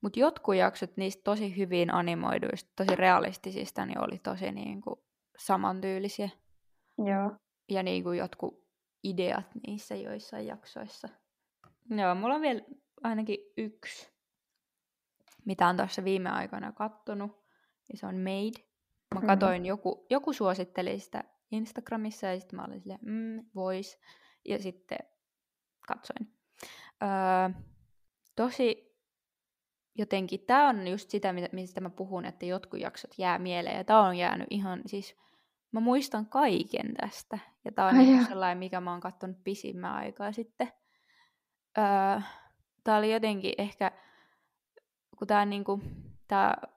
[0.00, 5.04] Mutta jotkut jaksot niistä tosi hyvin animoiduista, tosi realistisista, niin oli tosi niinku
[5.38, 6.28] samantyylisiä.
[6.98, 7.36] Joo.
[7.68, 8.68] Ja niinku jotkut
[9.04, 11.08] ideat niissä joissain jaksoissa.
[11.90, 12.60] Joo, mulla on vielä
[13.02, 14.18] ainakin yksi
[15.48, 17.44] mitä on tuossa viime aikoina kattonut,
[17.92, 18.58] ja se on Made.
[19.14, 19.26] Mä mm-hmm.
[19.26, 19.66] katoin, mm.
[19.66, 23.98] joku, joku suositteli sitä Instagramissa, ja sitten mä olin silleen, mm, vois,
[24.44, 24.98] ja sitten
[25.88, 26.34] katsoin.
[27.02, 27.62] Öö,
[28.36, 28.87] tosi
[29.98, 34.06] jotenkin, tämä on just sitä, mistä mä puhun, että jotkut jaksot jää mieleen, ja tämä
[34.06, 35.16] on jäänyt ihan, siis
[35.72, 39.92] mä muistan kaiken tästä, ja tämä on Ai niin sellainen, mikä mä oon katsonut pisimmän
[39.92, 40.72] aikaa sitten.
[41.78, 42.20] Öö,
[42.84, 43.92] tämä oli jotenkin ehkä
[45.18, 45.80] kun tämä niinku,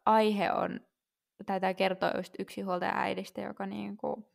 [0.05, 0.79] aihe on,
[1.45, 4.31] tai tämä kertoo just yksinhuoltaja äidistä, joka niinku,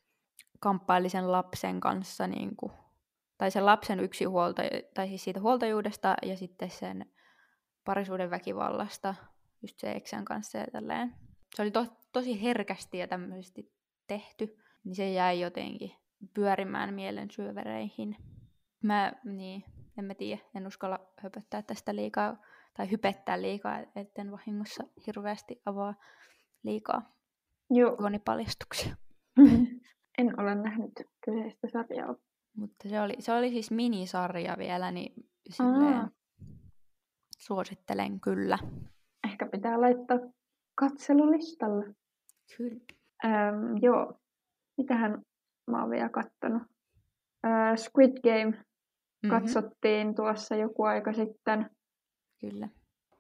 [0.61, 2.73] kamppaili sen lapsen kanssa, niinku,
[3.39, 4.63] tai sen lapsen yksinhuolta,
[4.95, 7.07] tai siis siitä huoltajuudesta ja sitten sen
[7.87, 9.15] parisuuden väkivallasta,
[9.63, 11.15] just se eksän kanssa ja tälleen.
[11.55, 13.73] Se oli to, tosi herkästi ja tämmöisesti
[14.07, 15.93] tehty, niin se jäi jotenkin
[16.35, 18.17] pyörimään mielen syövereihin.
[18.83, 19.65] Mä, niin,
[19.99, 22.37] en mä tiedä, en uskalla höpöttää tästä liikaa,
[22.77, 25.95] tai hypettää liikaa, etten vahingossa hirveästi avaa
[26.63, 27.17] liikaa
[27.71, 27.97] Joo.
[28.01, 28.97] juonipaljastuksia.
[30.19, 30.93] en ole nähnyt
[31.25, 32.15] kyseistä sarjaa.
[32.57, 35.13] Mutta se oli, se oli siis minisarja vielä, niin
[35.51, 36.11] silleen Aa.
[37.37, 38.59] Suosittelen kyllä.
[39.31, 40.19] Ehkä pitää laittaa
[40.75, 41.95] katselulistalle.
[42.57, 42.81] Kyllä.
[43.25, 44.19] Ähm, joo.
[44.79, 45.23] Mitähän
[45.71, 46.63] mä oon vielä kattonut?
[47.47, 48.63] Äh, Squid Game
[49.23, 51.71] Mhm, katsottiin tuossa joku aika sitten.
[52.41, 52.69] Kyllä.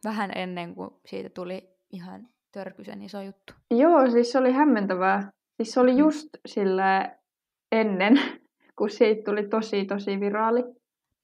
[0.05, 3.52] Vähän ennen kuin siitä tuli ihan törkysen iso juttu.
[3.70, 5.31] Joo, siis se oli hämmentävää.
[5.57, 5.98] Siis se oli Mm.
[5.98, 7.16] just sillä
[7.72, 8.20] ennen,
[8.79, 10.64] kun siitä tuli tosi tosi viraali.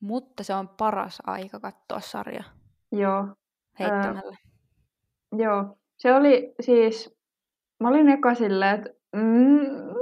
[0.01, 2.45] Mutta se on paras aika katsoa sarja
[2.93, 3.27] Joo,
[3.79, 4.37] heittämällä.
[5.39, 5.79] joo.
[5.99, 7.17] Se oli siis,
[7.81, 9.95] mä olin eka silleen, että mm,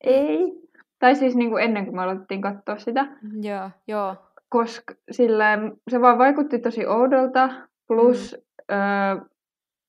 [0.00, 0.58] ei.
[0.98, 3.06] Tai siis niin kuin ennen kuin me aloitettiin katsoa sitä.
[3.42, 4.16] Joo, joo.
[4.48, 7.48] koska silleen, se vaan vaikutti tosi oudolta,
[7.86, 8.74] plus mm.
[8.74, 9.26] öö,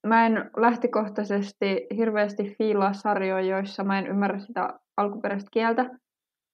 [0.07, 5.89] mä en lähtökohtaisesti hirveästi fiilaa sarjoja, joissa mä en ymmärrä sitä alkuperäistä kieltä,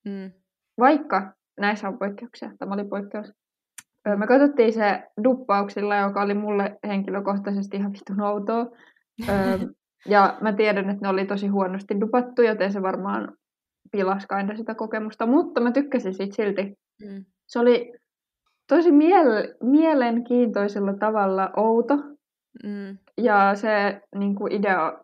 [0.04, 0.32] Mm.
[0.80, 3.32] vaikka näissä on poikkeuksia, tämä oli poikkeus.
[4.16, 8.66] Me katsottiin se duppauksilla, joka oli mulle henkilökohtaisesti ihan vitun outoa.
[10.08, 13.32] Ja mä tiedän, että ne oli tosi huonosti dupattu, joten se varmaan
[13.92, 17.24] pilasi kinda sitä kokemusta, mutta mä tykkäsin siitä silti Mm.
[17.46, 17.92] se oli
[18.68, 21.96] tosi miel- mielenkiintoisella tavalla outo.
[22.64, 22.98] Mm.
[23.18, 24.98] Ja se niin kuin idea,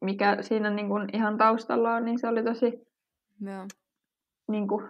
[0.00, 2.86] mikä siinä niin kuin ihan taustalla on, niin se oli tosi
[3.40, 3.66] Joo.
[4.48, 4.88] niin kuin,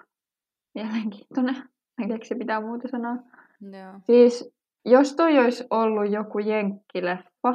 [0.75, 1.57] mielenkiintoinen.
[2.03, 3.17] En keksi mitään muuta sanoa.
[3.61, 3.93] Joo.
[4.01, 7.55] Siis jos toi olisi ollut joku jenkkileffa,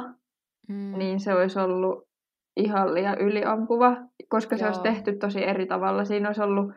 [0.68, 0.98] Mm.
[0.98, 2.08] niin se olisi ollut
[2.56, 3.96] ihan liian yliampuva,
[4.28, 4.82] koska se olisi Joo.
[4.82, 6.04] tehty tosi eri tavalla.
[6.04, 6.72] Siinä olisi ollut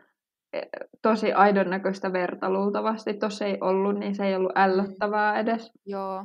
[0.52, 0.68] eh,
[1.02, 3.14] tosi aidon näköistä verta luultavasti.
[3.14, 5.72] Tuossa ei ollut, niin se ei ollut ällöttävää edes.
[5.86, 6.24] Joo.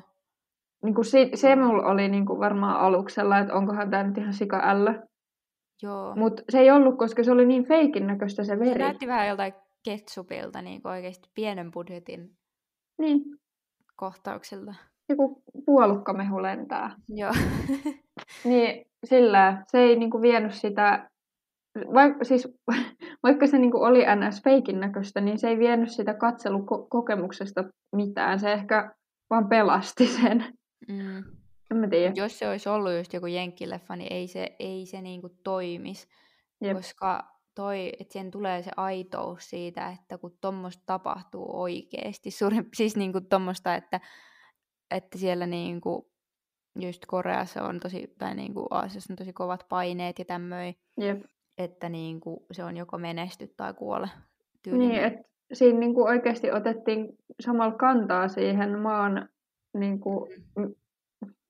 [0.83, 4.33] Niin kuin se, se mulla oli niin kuin varmaan aluksella, että onkohan tämä nyt ihan
[4.33, 4.93] sika ällö.
[5.83, 6.15] Joo.
[6.15, 8.79] Mutta se ei ollut, koska se oli niin feikin näköistä se Se veri.
[8.79, 9.53] näytti vähän joltain
[9.85, 12.31] ketsupilta, niin oikeasti pienen budjetin
[12.99, 13.21] Niin,
[13.95, 14.73] kohtauksilta.
[15.09, 16.95] joku puolukkamehu lentää.
[17.09, 17.31] Joo.
[18.43, 21.09] Niin sillä se ei niinku vienyt sitä,
[21.93, 22.47] vaikka, siis,
[23.23, 24.41] vaikka se niinku oli ns.
[24.43, 27.63] feikin näköistä, niin se ei vienyt sitä katselukokemuksesta
[27.95, 28.39] mitään.
[28.39, 28.93] Se ehkä
[29.29, 30.45] vaan pelasti sen.
[30.87, 31.17] mm.
[31.71, 32.13] En mä tiedä.
[32.15, 36.07] Jos se olisi ollut just joku jenkkileffa, niin ei se, ei se niinku toimis,
[36.61, 36.77] Jep.
[36.77, 37.23] koska
[37.55, 43.21] toi, että siihen tulee se aitous siitä, että kun tuommoista tapahtuu oikeasti, suurin, siis niinku
[43.21, 43.99] tuommoista, että,
[44.91, 46.11] että siellä niinku,
[46.79, 51.23] just Koreassa on tosi, tai niinku Aasiassa on tosi kovat paineet ja tämmöi, Jep.
[51.57, 54.07] että niinku se on joko menesty tai kuole.
[54.07, 55.03] Niin, tyylinen.
[55.03, 55.21] että
[55.53, 57.07] siinä niinku oikeasti otettiin
[57.39, 59.29] samalla kantaa siihen maan,
[59.73, 60.27] niinku,
[60.59, 60.73] m-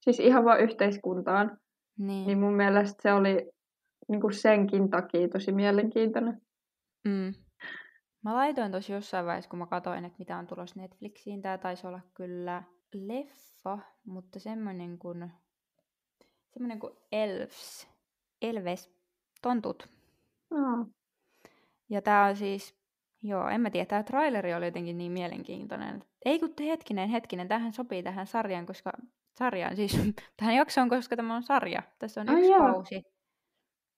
[0.01, 1.57] siis ihan vaan yhteiskuntaan.
[1.97, 2.27] niin.
[2.27, 3.52] Niin mun mielestä se oli
[4.07, 6.41] niinku senkin takia tosi mielenkiintoinen.
[7.07, 7.33] Mm.
[8.23, 11.41] Mä laitoin tosi jossain vaiheessa, kun mä katsoin, että mitä on tulossa Netflixiin.
[11.41, 12.63] Tää taisi olla kyllä
[12.93, 15.31] leffa, mutta semmonen kuin,
[16.53, 17.87] semmonen kuin Elves.
[18.41, 18.91] Elves.
[19.41, 19.89] Tontut.
[20.51, 20.85] Aa,
[21.89, 22.75] Ja tää on siis,
[23.23, 26.03] joo, en mä tiedä, tää traileri oli jotenkin niin mielenkiintoinen.
[26.25, 28.91] Ei kun te- hetkinen, hetkinen, tähän sopii tähän sarjaan, koska
[29.37, 29.97] sarjaan siis,
[30.37, 31.83] tähän jaksoon, koska tämä on sarja.
[31.99, 32.59] Tässä on Ai yksi joo.
[32.73, 33.12] kausi.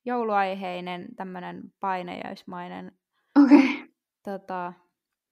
[0.05, 2.91] Jouluaiheinen, tämmönen painajaismainen
[3.43, 3.57] Okei.
[3.57, 3.87] Okay.
[4.23, 4.73] tota,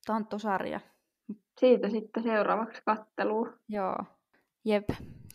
[0.06, 0.80] tonttusarja.
[1.60, 3.60] Siitä sitten seuraavaksi katteluun.
[3.70, 3.96] Joo.
[4.66, 4.90] Jep.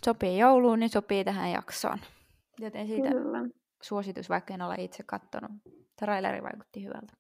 [0.05, 1.99] Sopii jouluun, niin sopii tähän jaksoon.
[2.61, 3.39] Joten siitä Kyllä.
[3.83, 5.51] suositus, vaikka en ole itse kattonut.
[5.97, 7.13] Traileri vaikutti hyvältä.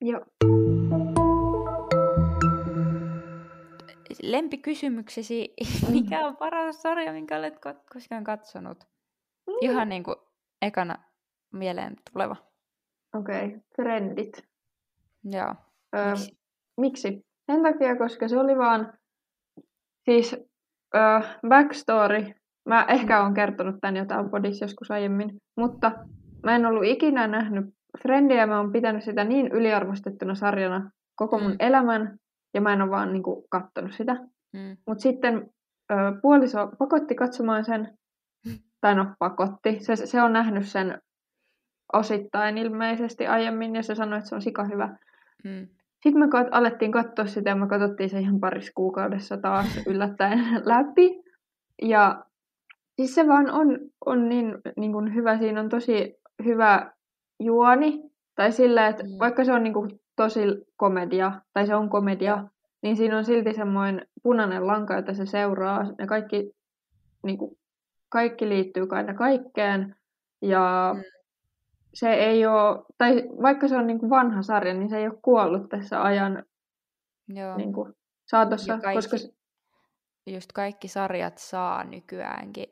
[0.00, 0.20] Joo.
[4.22, 5.54] Lempikysymyksesi,
[5.92, 8.78] mikä on paras sarja, minkä olet ko- koskaan katsonut?
[9.46, 9.54] Mm.
[9.60, 10.16] Ihan niin kuin
[10.64, 10.94] ekana
[11.52, 12.36] mieleen tuleva.
[13.14, 13.60] Okei, okay.
[13.76, 14.42] trendit.
[15.24, 15.54] Joo.
[15.96, 16.38] Öö, Miksi?
[16.80, 17.20] miksi?
[17.52, 18.92] Sen takia, koska se oli vaan,
[20.04, 20.36] siis
[20.94, 22.24] öö, backstory,
[22.68, 25.92] mä ehkä olen kertonut tämän jotain podissa joskus aiemmin, mutta
[26.42, 27.66] mä en ollut ikinä nähnyt
[28.02, 31.56] Friendia, mä oon pitänyt sitä niin yliarvostettuna sarjana koko mun Mm.
[31.58, 32.16] elämän,
[32.54, 34.14] ja mä en ole vaan niinku kattonut sitä.
[34.52, 34.76] Mm.
[34.86, 35.50] Mutta sitten
[35.92, 37.98] ö, puoliso pakotti katsomaan sen,
[38.84, 41.02] tai no pakotti, se, se on nähnyt sen
[41.92, 44.96] osittain ilmeisesti aiemmin, ja se sanoi, että se on sika hyvä.
[45.44, 45.68] Mm.
[46.02, 50.38] Sitten me kat- alettiin katsoa sitä, ja me katsottiin se ihan parissa kuukaudessa taas yllättäen
[50.64, 51.22] läpi.
[51.82, 52.24] Ja
[52.96, 56.92] siis se vaan on, on niin, niin kuin hyvä, siinä on tosi hyvä
[57.40, 58.02] juoni,
[58.34, 59.18] Tai silleen, että Mm.
[59.18, 60.40] vaikka se on niinku tosi
[60.76, 62.44] komedia, tai se on komedia,
[62.82, 65.84] niin siinä on silti semmoinen punainen lanka, jota se seuraa.
[65.98, 66.50] Ne kaikki,
[67.22, 67.56] niinku,
[68.14, 69.96] kaikki liittyy aina kaikkeen.
[70.42, 71.02] Ja Mm.
[71.94, 75.68] se ei ole, tai vaikka se on niinku vanha sarja, niin se ei ole kuollut
[75.68, 76.44] tässä ajan
[77.28, 77.56] Joo.
[77.56, 77.88] niinku,
[78.26, 78.72] saatossa.
[78.72, 79.34] Ja kaikki- Koska,
[80.26, 82.66] Just kaikki sarjat saa nykyäänkin,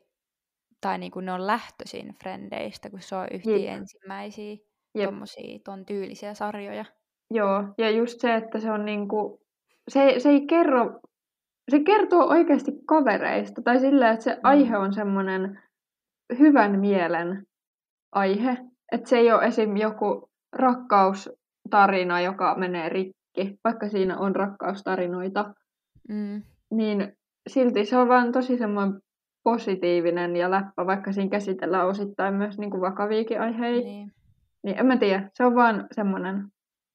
[0.81, 3.77] tai niinku ne on lähtöisin Frendeistä, kun se on yhtiä Jep.
[3.77, 4.57] ensimmäisiä
[4.95, 5.05] Jep.
[5.09, 6.85] tommosia ton tyylisiä sarjoja.
[7.31, 9.41] Joo, ja just se, että se on niinku,
[9.87, 10.99] se, se ei kerro,
[11.71, 14.39] se kertoo oikeasti kavereista, tai silleen, että se Mm.
[14.43, 15.59] aihe on semmoinen
[16.39, 17.43] hyvän mielen
[18.11, 18.57] aihe,
[18.91, 19.77] että se ei ole esim.
[19.77, 25.53] joku rakkaustarina, joka menee rikki, vaikka siinä on rakkaustarinoita,
[26.09, 26.41] Mm.
[26.71, 27.13] niin
[27.47, 28.99] silti se on vaan tosi semmoinen
[29.43, 33.87] positiivinen ja läppä, vaikka siinä käsitellään osittain myös niinku vakaviakin aiheita.
[33.87, 34.11] Niin.
[34.63, 36.47] Niin en mä tiedä, se on vaan semmonen,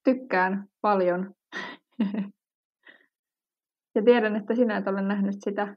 [0.04, 1.34] tykkään paljon.
[3.98, 5.76] ja tiedän, että sinä et ole nähnyt sitä.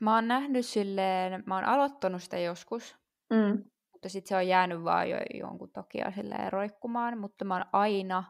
[0.00, 2.96] Mä oon nähnyt silleen, mä oon aloittanut sitä joskus,
[3.32, 3.64] Mm.
[3.92, 8.24] mutta sitten se on jäänyt vaan jo jonkun takia silleen roikkumaan, mutta mä oon aina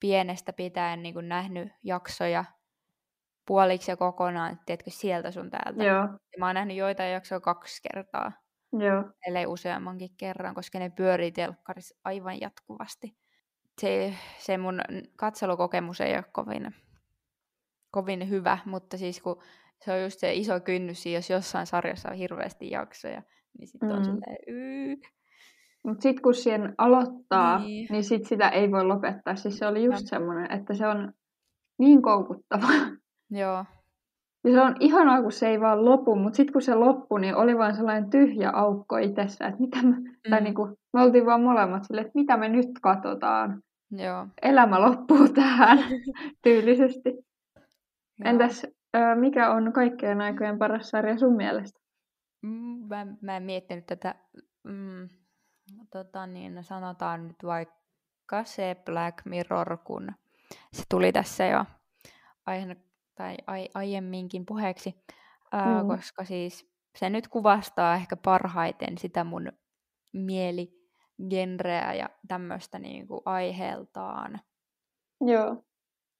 [0.00, 2.44] pienestä pitäen niin nähnyt jaksoja
[3.46, 5.84] puoliksi ja kokonaan, tiedätkö, sieltä sun täältä.
[5.84, 8.32] Joo, Ja mä oon nähnyt joitain jaksoja kaksi kertaa,
[8.72, 13.16] joo, ellei useammankin kerran, koska ne pyörii telkkarissa aivan jatkuvasti.
[13.80, 14.80] Se, se mun
[15.16, 16.74] katselukokemus ei ole kovin,
[17.90, 19.42] kovin hyvä, mutta siis kun
[19.84, 23.22] se on just se iso kynnys, jos jossain sarjassa on hirveästi jaksoja,
[23.58, 24.04] niin sitten on Mm.
[24.04, 24.96] silleen, yy.
[25.86, 27.66] Mutta sitten kun siihen aloittaa, niin.
[27.68, 27.86] Niin.
[27.90, 29.34] niin sit sitä ei voi lopettaa.
[29.36, 31.12] Siis se oli just semmoinen, että se on
[31.78, 32.66] niin koukuttava.
[33.30, 33.64] Joo,
[34.44, 37.36] Ja se on ihanaa, kun se ei vaan lopu, mutta sitten kun se loppui, niin
[37.36, 40.04] oli vaan sellainen tyhjä aukko itsessä, että mitä me, mm.
[40.30, 40.44] tai Mm.
[40.44, 43.62] niinku, me oltiin vaan molemmat silleen, että mitä me nyt katsotaan.
[43.90, 44.26] joo.
[44.42, 45.78] Elämä loppuu tähän
[46.44, 47.10] tyylisesti.
[48.24, 48.30] Joo.
[48.32, 48.66] Entäs
[49.14, 51.80] mikä on kaikkien aikojen paras sarja sun mielestä?
[52.42, 54.14] Mm, Mä, mä en miettinyt tätä.
[54.64, 55.08] Mm,
[55.90, 60.08] tota niin, sanotaan nyt vaikka se Black Mirror, kun
[60.72, 61.64] se tuli tässä jo
[62.46, 62.76] aihe,
[63.14, 64.94] tai ai, aiemminkin puheeksi,
[65.52, 65.88] ää, Mm.
[65.88, 69.52] koska siis se nyt kuvastaa ehkä parhaiten sitä mun
[70.12, 74.40] mieligenreä ja tämmöistä niinku aiheeltaan
[75.20, 75.64] Joo.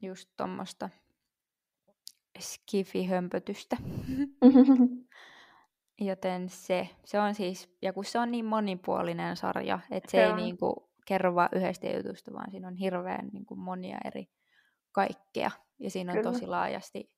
[0.03, 0.89] just tuommoista
[2.39, 3.77] skifihömpötystä.
[6.01, 10.25] Joten se, se on siis, ja kun se on niin monipuolinen sarja, että se, Se
[10.25, 10.37] ei on.
[10.37, 14.27] niinku kerro vaan yhdestä jutusta, vaan siinä on hirveän niinku monia eri
[14.93, 15.51] kaikkea.
[15.79, 16.33] Ja siinä on Kyllä.
[16.33, 17.11] tosi laajasti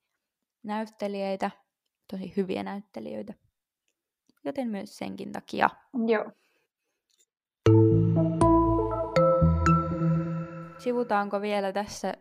[0.62, 1.50] näyttelijöitä,
[2.10, 3.34] tosi hyviä näyttelijöitä.
[4.44, 5.70] Joten myös senkin takia.
[6.06, 6.32] Joo.
[10.78, 12.14] Sivutaanko vielä tässä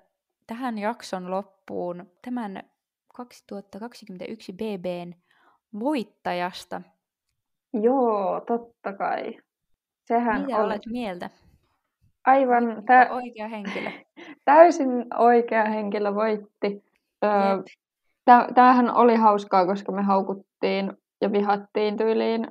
[0.48, 2.71] tähän jakson loppuun tämän
[3.26, 5.14] 2021 BBn
[5.80, 6.82] voittajasta?
[7.74, 9.38] Joo, totta kai.
[10.08, 11.30] Sehän Mitä on olet mieltä?
[12.26, 13.90] aivan tä- oikea henkilö?
[14.46, 16.84] täysin oikea henkilö voitti.
[17.24, 17.64] Öö,
[18.56, 22.48] tämähän oli hauskaa, koska me haukuttiin ja vihattiin tyyliin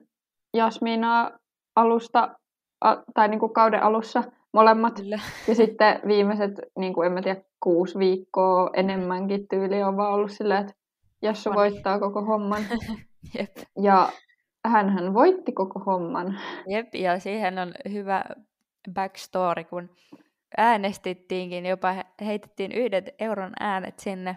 [0.54, 1.30] Jasminaa
[1.76, 2.37] alusta,
[2.80, 4.94] a, tai niinku kauden alussa molemmat.
[4.94, 5.20] Kyllä.
[5.48, 10.30] Ja sitten viimeiset, niin kuin en mä tiedä, kuusi viikkoa enemmänkin tyyli on vaan ollut
[10.32, 10.74] silleen, että
[11.22, 12.62] Jassu voittaa koko homman.
[13.38, 13.56] Jep.
[13.82, 14.08] Ja
[14.64, 16.38] hänhän voitti koko homman.
[16.68, 18.24] Jep, ja siihen on hyvä
[18.94, 19.90] backstory, kun
[20.56, 24.36] äänestettiinkin, jopa he- heitettiin yhdet euron äänet sinne.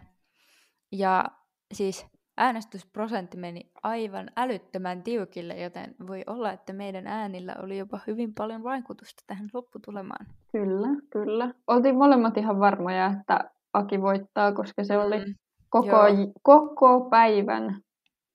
[0.92, 1.26] Ja
[1.74, 2.06] siis
[2.38, 8.64] äänestysprosentti meni aivan älyttömän tiukille, joten voi olla, että meidän äänillä oli jopa hyvin paljon
[8.64, 10.26] vaikutusta tähän lopputulemaan.
[10.52, 11.54] Kyllä, kyllä.
[11.68, 15.34] Oltiin molemmat ihan varmoja, että Aki voittaa, koska se oli Mm,
[15.70, 16.08] koko, joo.
[16.44, 17.82] koko päivän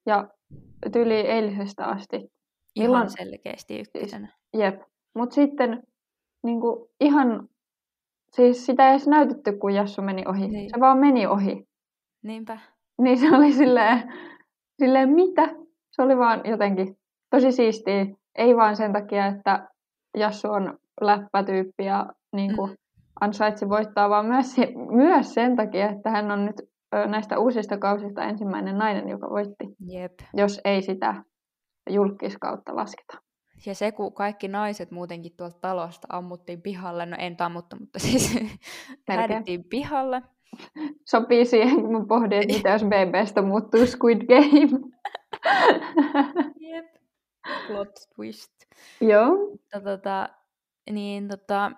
[0.07, 0.29] ja
[0.93, 2.17] tyli eilisestä asti.
[2.17, 2.31] ihan
[2.91, 4.29] Milloin- selkeästi ykkösenä.
[4.57, 4.81] Jep.
[5.15, 5.83] Mutta sitten
[6.43, 7.49] niin kuin, ihan,
[8.33, 10.49] siis sitä ei edes näytetty, kun Jassu meni ohi.
[10.49, 10.71] Niin.
[10.75, 11.65] Se vaan meni ohi.
[12.23, 12.59] Niinpä.
[13.03, 14.13] Niin se oli silleen,
[14.83, 15.47] silleen mitä?
[15.91, 16.97] Se oli vaan jotenkin
[17.31, 18.07] tosi siistiä.
[18.39, 19.69] Ei vaan sen takia, että
[20.17, 22.77] Jassu on läppätyyppi ja niin kuin, Mm.
[23.21, 24.57] ansaitsi voittaa, vaan myös,
[24.91, 26.57] myös sen takia, että hän on nyt
[27.07, 30.13] näistä uusista kausista ensimmäinen nainen, joka voitti, Jep.
[30.35, 31.15] jos ei sitä
[31.91, 33.19] julkiskautta lasketa.
[33.67, 38.39] Ja se, kun kaikki naiset muutenkin tuolta talosta ammuttiin pihalle, no en ammuttu, mutta siis
[39.71, 40.23] pihalle.
[41.05, 44.89] Sopii siihen, kun mä pohdin, että mitä jos BBstä muuttuu Squid Game.
[46.61, 46.87] Jep.
[47.67, 48.53] Plot twist.
[49.01, 49.37] Joo.
[49.51, 50.29] Mutta tota,
[50.91, 51.73] niin tota,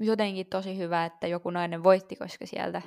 [0.00, 2.82] jotenkin tosi hyvä, että joku nainen voitti, koska sieltä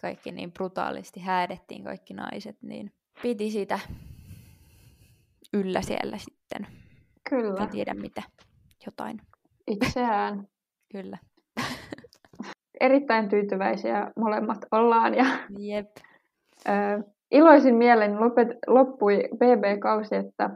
[0.00, 2.92] kaikki niin brutaalisti häädettiin kaikki naiset, niin
[3.22, 3.78] piti sitä
[5.52, 6.66] yllä siellä sitten.
[7.30, 7.62] Kyllä.
[7.62, 8.22] En tiedä mitä,
[8.86, 9.20] jotain.
[9.66, 10.48] Itseään.
[10.92, 11.18] Kyllä.
[12.80, 15.24] Erittäin tyytyväisiä molemmat ollaan ja
[15.58, 15.90] Jep.
[16.68, 20.50] ö, iloisin mielen lopet, loppui BB-kausi, että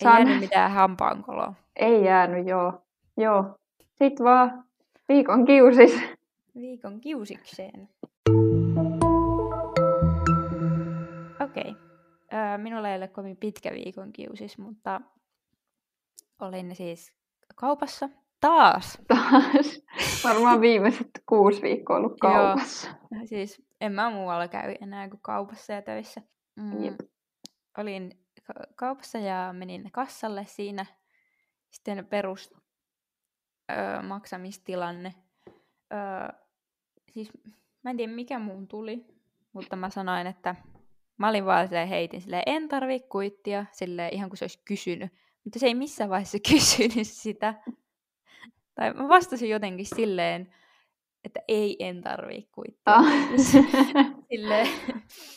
[0.00, 1.54] Ei jäänyt mitään hampaankoloa.
[1.76, 2.82] Ei jäänyt, joo.
[3.16, 3.44] joo.
[3.94, 4.64] Sitten vaan
[5.08, 6.02] viikon kiusis.
[6.54, 7.88] Viikon kiusikseen.
[11.40, 11.70] Okei.
[11.70, 12.58] Okay.
[12.58, 15.00] Minulla ei ole kovin pitkä viikon kiusis, mutta
[16.40, 17.12] olin siis
[17.54, 18.08] kaupassa
[18.40, 18.98] taas.
[19.08, 19.82] Taas.
[20.24, 22.88] Varmaan viimeiset kuusi viikkoa ollut kaupassa.
[22.88, 23.26] Joo.
[23.26, 26.22] Siis en mä muualla käy enää kuin kaupassa ja töissä.
[26.56, 27.00] Mm, Jep.
[27.78, 30.86] Olin ka- kaupassa ja menin kassalle siinä.
[31.70, 32.54] Sitten perus
[33.72, 35.14] öö, maksamistilanne.
[35.92, 36.38] Öö,
[37.10, 37.30] siis
[37.82, 39.06] mä en tiedä mikä muun tuli,
[39.52, 40.54] mutta mä sanoin, että
[41.16, 45.12] mä olin vaan silleen, heitin silleen, en tarvi kuittia, silleen ihan kuin se olisi kysynyt.
[45.44, 47.54] Mutta se ei missään vaiheessa kysynyt sitä.
[48.80, 50.54] Tai mä vastasin jotenkin silleen,
[51.24, 52.94] että ei, en tarvii kuittia.
[52.94, 53.04] Ah.
[54.30, 54.66] silleen,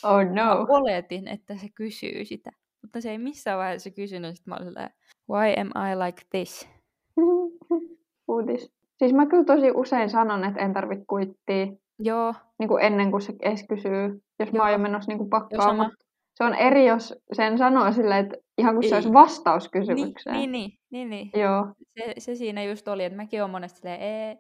[0.04, 0.66] oh no.
[0.70, 2.52] oletin, että se kysyy sitä.
[2.82, 4.90] Mutta se ei missään vaiheessa kysynyt, sitten mä olin silleen,
[5.30, 6.70] why am I like this?
[8.28, 8.72] Uudis.
[8.98, 11.68] Siis mä kyllä tosi usein sanon, että en tarvitse kuittia.
[12.00, 12.34] Joo.
[12.60, 14.58] Niin kuin ennen kuin se edes kysyy, jos Joo.
[14.58, 15.92] mä oon jo menossa niin pakkaamaan.
[16.36, 18.90] Se on eri, jos sen sanoo silleen, että ihan kuin Ei.
[18.90, 20.36] se olisi vastaus kysymykseen.
[20.36, 20.80] Niin, niin, niin.
[20.94, 21.32] Niin.
[21.34, 21.68] Joo.
[21.98, 24.38] Se, se siinä just oli, että mäkin oon monesti silleen, ei,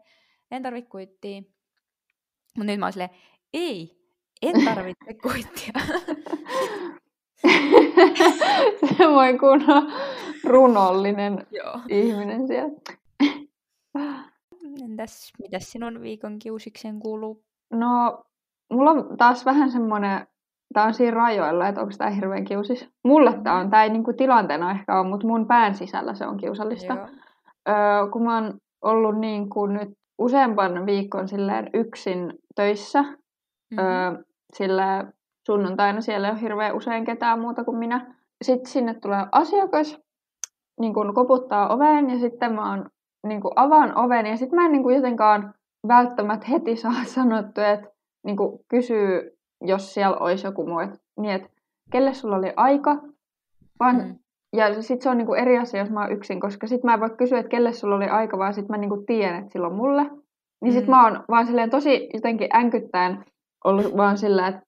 [0.51, 1.41] en tarvitse kuittia.
[2.57, 3.09] Mutta nyt mä oon silleen,
[3.53, 4.03] ei,
[4.41, 5.73] en tarvitse kuittia.
[8.97, 9.91] Semmoinen kunnon
[10.43, 11.79] runollinen Joo.
[11.89, 12.73] ihminen siellä.
[14.83, 17.45] Entäs, mitä sinun viikon kiusikseen kuuluu?
[17.71, 18.23] No,
[18.71, 20.27] mulla on taas vähän semmoinen,
[20.73, 22.89] tämä on siinä rajoilla, että onko tämä hirveän kiusis.
[23.03, 26.37] Mulle tämä on, tämä ei niinku tilanteena ehkä ole, mutta mun pään sisällä se on
[26.37, 26.97] kiusallista.
[27.69, 27.75] Öö,
[28.11, 33.79] kun mä oon ollut niin kuin nyt useampan viikon silleen yksin töissä, mm-hmm.
[33.79, 35.05] öö, sillä
[35.45, 38.15] sunnuntaina siellä ei ole hirveän usein ketään muuta kuin minä.
[38.41, 39.99] Sitten sinne tulee asiakas,
[40.79, 42.89] niin kun koputtaa oveen ja sitten mä oon,
[43.27, 45.53] niin kun avaan oven ja sitten mä en niin kun jotenkaan
[45.87, 47.87] välttämättä heti saa sanottu, että
[48.25, 48.37] niin
[48.67, 49.32] kysyy,
[49.63, 51.49] jos siellä olisi joku muu, että, niin, että
[51.91, 52.95] kelle sulla oli aika,
[53.79, 54.15] vaan mm.
[54.53, 56.99] Ja sitten se on niinku eri asia, jos mä oon yksin, koska sitten mä en
[56.99, 60.11] voi kysyä, että kelle sulla oli aika, vaan sitten mä niinku tiedän, että silloin mulle.
[60.61, 60.91] Niin sitten mm.
[60.91, 63.25] mä oon vaan silleen tosi jotenkin änkyttäen
[63.63, 64.61] ollut vaan sillä, että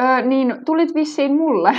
[0.00, 1.72] öö, niin tulit vissiin mulle.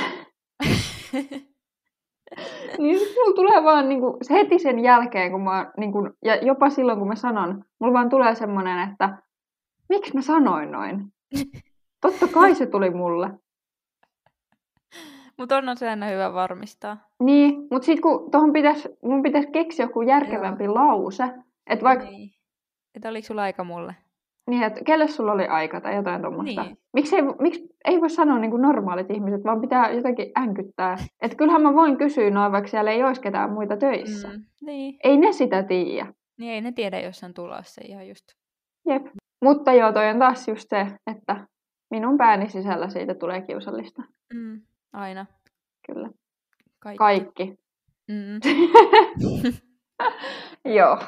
[2.77, 6.99] niin sitten mulla tulee vaan niinku, heti sen jälkeen, kun mä niinku, ja jopa silloin
[6.99, 9.17] kun mä sanon, mulla vaan tulee semmoinen, että
[9.89, 11.05] miksi mä sanoin noin?
[12.01, 13.29] Totta kai se tuli mulle.
[15.37, 16.97] Mutta on se aina hyvä varmistaa.
[17.23, 20.73] Niin, mutta sitten kun tuohon pitäisi, mun pitäisi keksiä joku järkevämpi Joo.
[20.73, 21.23] lause.
[21.69, 22.05] Että vaikka...
[22.05, 22.29] Niin.
[22.95, 23.95] Että oliko sulla aika mulle?
[24.49, 26.63] Niin, että kelle sulla oli aika tai jotain tuommoista.
[26.63, 26.77] Niin.
[26.93, 30.97] Miksi ei, miksi ei voi sanoa niin kuin normaalit ihmiset, vaan pitää jotenkin änkyttää.
[31.21, 34.27] Että kyllähän mä voin kysyä noin, vaikka siellä ei olisi ketään muita töissä.
[34.27, 34.97] Mm, niin.
[35.03, 36.13] Ei ne sitä tiedä.
[36.39, 38.25] Niin ei ne tiedä, jos on tulossa ihan just.
[38.85, 39.05] Jep.
[39.41, 41.47] Mutta joo, toi on taas just se, että
[41.89, 44.03] minun pääni sisällä siitä tulee kiusallista.
[44.33, 44.61] Mm,
[44.93, 45.25] aina.
[45.85, 46.09] Kyllä.
[46.79, 46.97] Kaikki.
[46.97, 47.59] Kaikki.
[48.07, 48.39] Mm.
[50.77, 50.99] joo.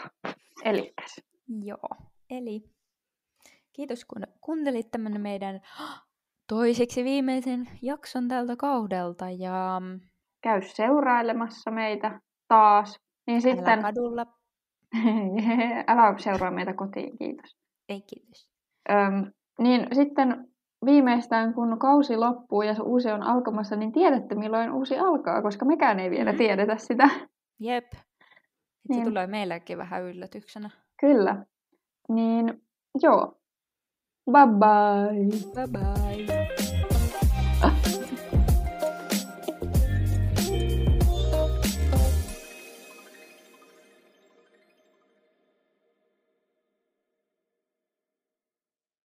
[0.65, 1.21] Elikäs.
[1.63, 1.89] Joo.
[2.29, 2.63] Eli
[3.73, 5.61] kiitos kun kuuntelit tämän meidän
[6.47, 9.29] toiseksi viimeisen jakson tältä kaudelta.
[9.29, 9.81] Ja...
[10.41, 12.99] Käy seurailemassa meitä taas.
[13.27, 13.81] Niin Älä sitten...
[13.81, 14.25] kadulla.
[15.87, 17.57] Älä seuraa meitä kotiin, kiitos.
[17.89, 18.49] Ei kiitos.
[18.89, 20.47] Öm, niin sitten
[20.85, 25.65] viimeistään kun kausi loppuu ja se uusi on alkamassa, niin tiedätte milloin uusi alkaa, koska
[25.65, 26.37] mekään ei vielä mm.
[26.37, 27.09] tiedetä sitä.
[27.59, 27.85] Jep.
[28.89, 29.03] Niin.
[29.03, 30.69] Se tulee meillekin vähän yllätyksenä.
[30.99, 31.45] Kyllä.
[32.09, 32.61] Niin
[33.01, 33.37] joo.
[34.31, 35.41] Bye bye.
[35.53, 36.08] Bye bye.